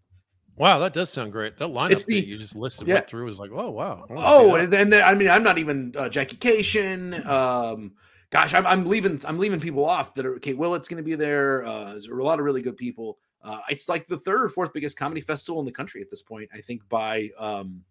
[0.56, 1.58] wow, that does sound great.
[1.58, 2.96] That lineup It's that you just listed yeah.
[2.96, 4.06] right through is like, oh wow.
[4.10, 7.26] I wanna see Oh, and then, then I mean, I'm not even uh, Jackie Kashian.
[7.26, 7.94] Um,
[8.30, 9.22] gosh, I'm, I'm leaving.
[9.26, 11.66] I'm leaving people off that are Kate Willett's going to be there.
[11.66, 13.18] Uh, there's a lot of really good people.
[13.44, 16.22] Uh, it's like the third or fourth biggest comedy festival in the country at this
[16.22, 16.50] point.
[16.54, 17.84] I think by um,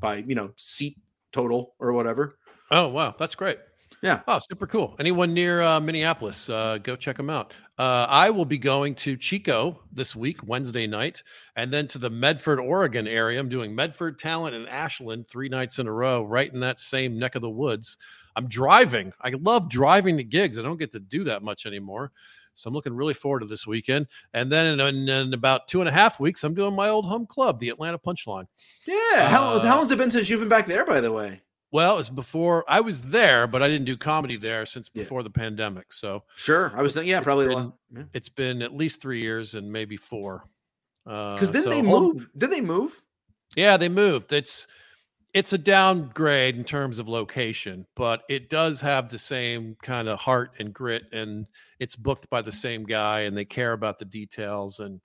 [0.00, 0.98] by you know seat
[1.32, 2.38] total or whatever.
[2.70, 3.58] Oh wow, that's great.
[4.02, 4.20] Yeah.
[4.26, 4.96] Oh, super cool.
[4.98, 7.54] Anyone near uh, Minneapolis, uh, go check them out.
[7.78, 11.22] Uh, I will be going to Chico this week, Wednesday night,
[11.54, 13.38] and then to the Medford, Oregon area.
[13.38, 17.16] I'm doing Medford, Talent, and Ashland three nights in a row, right in that same
[17.16, 17.96] neck of the woods.
[18.36, 19.12] I'm driving.
[19.20, 20.58] I love driving to gigs.
[20.58, 22.12] I don't get to do that much anymore.
[22.54, 24.06] So I'm looking really forward to this weekend.
[24.34, 27.26] And then in, in, about two and a half weeks, I'm doing my old home
[27.26, 28.46] club, the Atlanta Punchline.
[28.86, 29.28] Yeah.
[29.28, 30.84] how, Uh, how long's it been since you've been back there?
[30.84, 31.40] By the way.
[31.70, 35.02] Well, it's before I was there, but I didn't do comedy there since Yeah.
[35.04, 35.90] before the pandemic.
[35.94, 36.70] So Sure.
[36.76, 36.94] I was.
[36.96, 37.46] Yeah, probably.
[37.48, 40.44] been- Because it's been at least three years and maybe four.
[41.06, 42.28] Uh, then so they move.
[42.36, 43.02] Did they move?
[43.56, 44.32] Yeah, they moved.
[44.32, 44.66] It's
[45.34, 50.18] it's a downgrade in terms of location, but it does have the same kind of
[50.18, 51.46] heart and grit, and
[51.78, 52.54] it's booked by the mm.
[52.54, 55.00] same guy, and they care about the details, and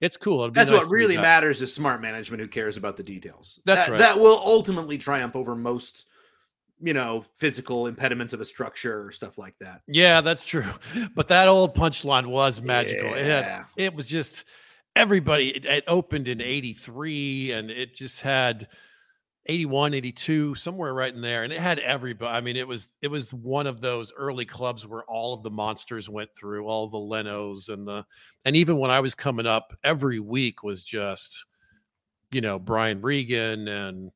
[0.00, 0.50] it's cool.
[0.50, 3.60] That's nice what really matters is smart management who cares about the details.
[3.66, 4.00] That's that, right.
[4.00, 6.06] That will ultimately triumph over most,
[6.80, 9.82] you know, physical impediments of a structure or stuff like that.
[9.86, 10.64] Yeah, that's true.
[11.14, 13.12] But that old punchline was magical.
[13.12, 14.44] It had it was just
[14.96, 18.68] everybody it, it opened in 83 and it just had
[19.50, 23.08] 81 82 somewhere right in there and it had everybody i mean it was it
[23.08, 26.96] was one of those early clubs where all of the monsters went through all the
[26.96, 28.04] lenos and the
[28.44, 31.46] and even when i was coming up every week was just
[32.30, 34.12] you know brian regan and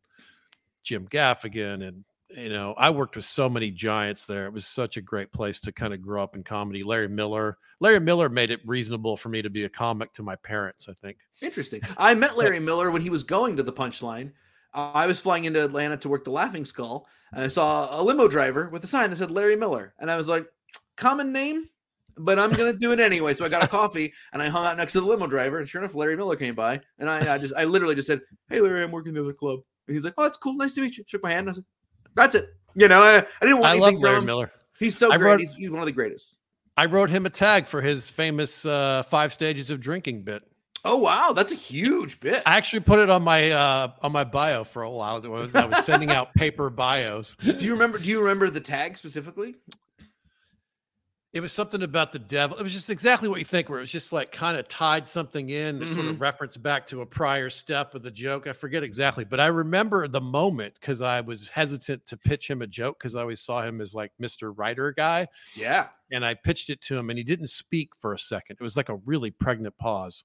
[0.84, 4.96] jim gaffigan and you know i worked with so many giants there it was such
[4.96, 8.52] a great place to kind of grow up in comedy larry miller larry miller made
[8.52, 11.82] it reasonable for me to be a comic to my parents i think Interesting.
[11.98, 14.32] I met Larry Miller when he was going to the punchline.
[14.74, 18.28] I was flying into Atlanta to work the Laughing Skull, and I saw a limo
[18.28, 20.46] driver with a sign that said Larry Miller, and I was like,
[20.96, 21.68] "Common name."
[22.16, 23.34] But I'm gonna do it anyway.
[23.34, 25.68] So I got a coffee and I hung out next to the limo driver, and
[25.68, 28.60] sure enough, Larry Miller came by, and I, I just, I literally just said, "Hey,
[28.60, 30.54] Larry, I'm working the other club." And he's like, "Oh, that's cool.
[30.54, 31.40] Nice to meet you." Shook my hand.
[31.48, 31.64] And I said,
[32.14, 34.24] "That's it." You know, I, I didn't want i anything love from larry him.
[34.26, 35.30] miller He's so I great.
[35.30, 36.36] wrote- he's, he's one of the greatest.
[36.76, 40.42] i wrote him a tag for his famous uh, five stages of drinking bit
[40.86, 42.42] Oh wow, that's a huge bit.
[42.44, 45.20] I actually put it on my uh, on my bio for a while.
[45.24, 47.36] I was, I was sending out paper bios.
[47.36, 47.98] do you remember?
[47.98, 49.54] Do you remember the tag specifically?
[51.34, 52.56] It was something about the devil.
[52.56, 55.04] It was just exactly what you think, where it was just like kind of tied
[55.04, 58.46] something in, to sort of reference back to a prior step of the joke.
[58.46, 62.62] I forget exactly, but I remember the moment because I was hesitant to pitch him
[62.62, 64.52] a joke because I always saw him as like Mr.
[64.56, 65.26] Writer guy.
[65.56, 65.88] Yeah.
[66.12, 68.58] And I pitched it to him and he didn't speak for a second.
[68.60, 70.22] It was like a really pregnant pause,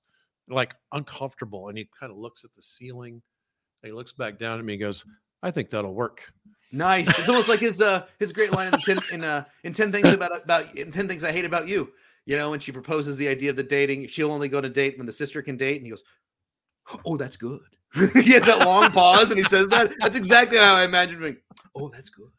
[0.50, 1.70] like uncomfortable.
[1.70, 3.22] And he kind of looks at the ceiling
[3.84, 5.06] and he looks back down at me and goes,
[5.42, 6.32] I think that'll work.
[6.72, 7.08] Nice.
[7.18, 10.10] It's almost like his uh his great line in ten in uh in ten things
[10.10, 11.92] about about in ten things I hate about you.
[12.26, 14.98] You know, when she proposes the idea of the dating, she'll only go to date
[14.98, 16.04] when the sister can date, and he goes,
[17.06, 17.62] "Oh, that's good."
[18.14, 19.92] he has that long pause, and he says that.
[20.00, 21.38] That's exactly how I imagined him.
[21.74, 22.30] Oh, that's good.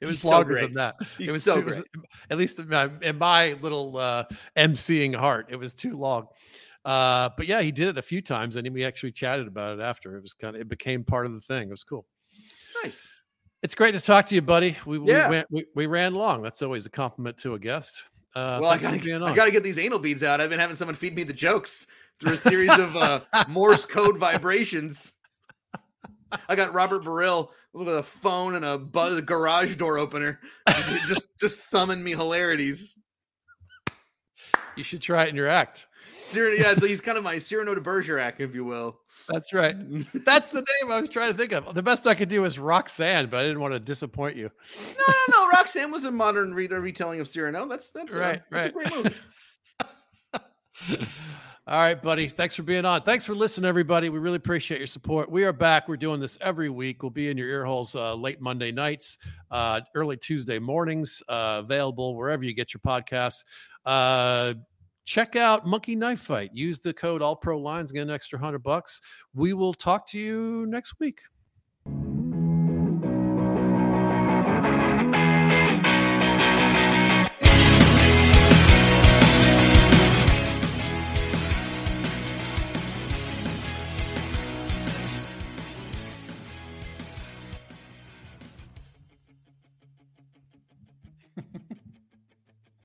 [0.00, 0.62] It was He's longer great.
[0.64, 0.96] than that.
[1.18, 1.84] He's it was so too, it was-
[2.30, 4.24] at least in my, in my little uh,
[4.56, 6.28] emceeing heart, it was too long.
[6.86, 9.82] Uh, but yeah, he did it a few times, and we actually chatted about it
[9.82, 10.16] after.
[10.16, 11.66] It was kind of it became part of the thing.
[11.66, 12.06] It was cool.
[12.84, 13.08] Nice.
[13.64, 14.76] It's great to talk to you, buddy.
[14.86, 15.28] We Yeah.
[15.28, 16.42] we, went, we, we ran long.
[16.42, 18.04] That's always a compliment to a guest.
[18.36, 20.40] Uh, well, I gotta I gotta get these anal beads out.
[20.40, 21.88] I've been having someone feed me the jokes
[22.20, 25.14] through a series of uh, Morse code vibrations.
[26.48, 30.38] I got Robert Burrell with a phone and a buzz, a garage door opener,
[30.68, 32.96] just, just just thumbing me hilarities.
[34.76, 35.86] You should try it in your act.
[36.20, 38.98] Cyrano, yeah, so he's kind of my Cyrano de Bergerac, if you will.
[39.28, 39.74] That's right.
[40.24, 41.74] That's the name I was trying to think of.
[41.74, 44.50] The best I could do was Roxanne, but I didn't want to disappoint you.
[44.76, 45.48] No, no, no.
[45.50, 47.66] Roxanne was a modern re- retelling of Cyrano.
[47.68, 49.14] That's that's uh, Right, That's a great movie.
[51.68, 52.28] All right, buddy.
[52.28, 53.02] Thanks for being on.
[53.02, 54.08] Thanks for listening, everybody.
[54.08, 55.28] We really appreciate your support.
[55.28, 55.88] We are back.
[55.88, 57.02] We're doing this every week.
[57.02, 59.18] We'll be in your ear holes uh, late Monday nights,
[59.50, 63.42] uh, early Tuesday mornings, uh, available wherever you get your podcasts.
[65.06, 66.50] Check out Monkey Knife Fight.
[66.52, 69.00] Use the code All Pro Lines, get an extra hundred bucks.
[69.34, 71.20] We will talk to you next week.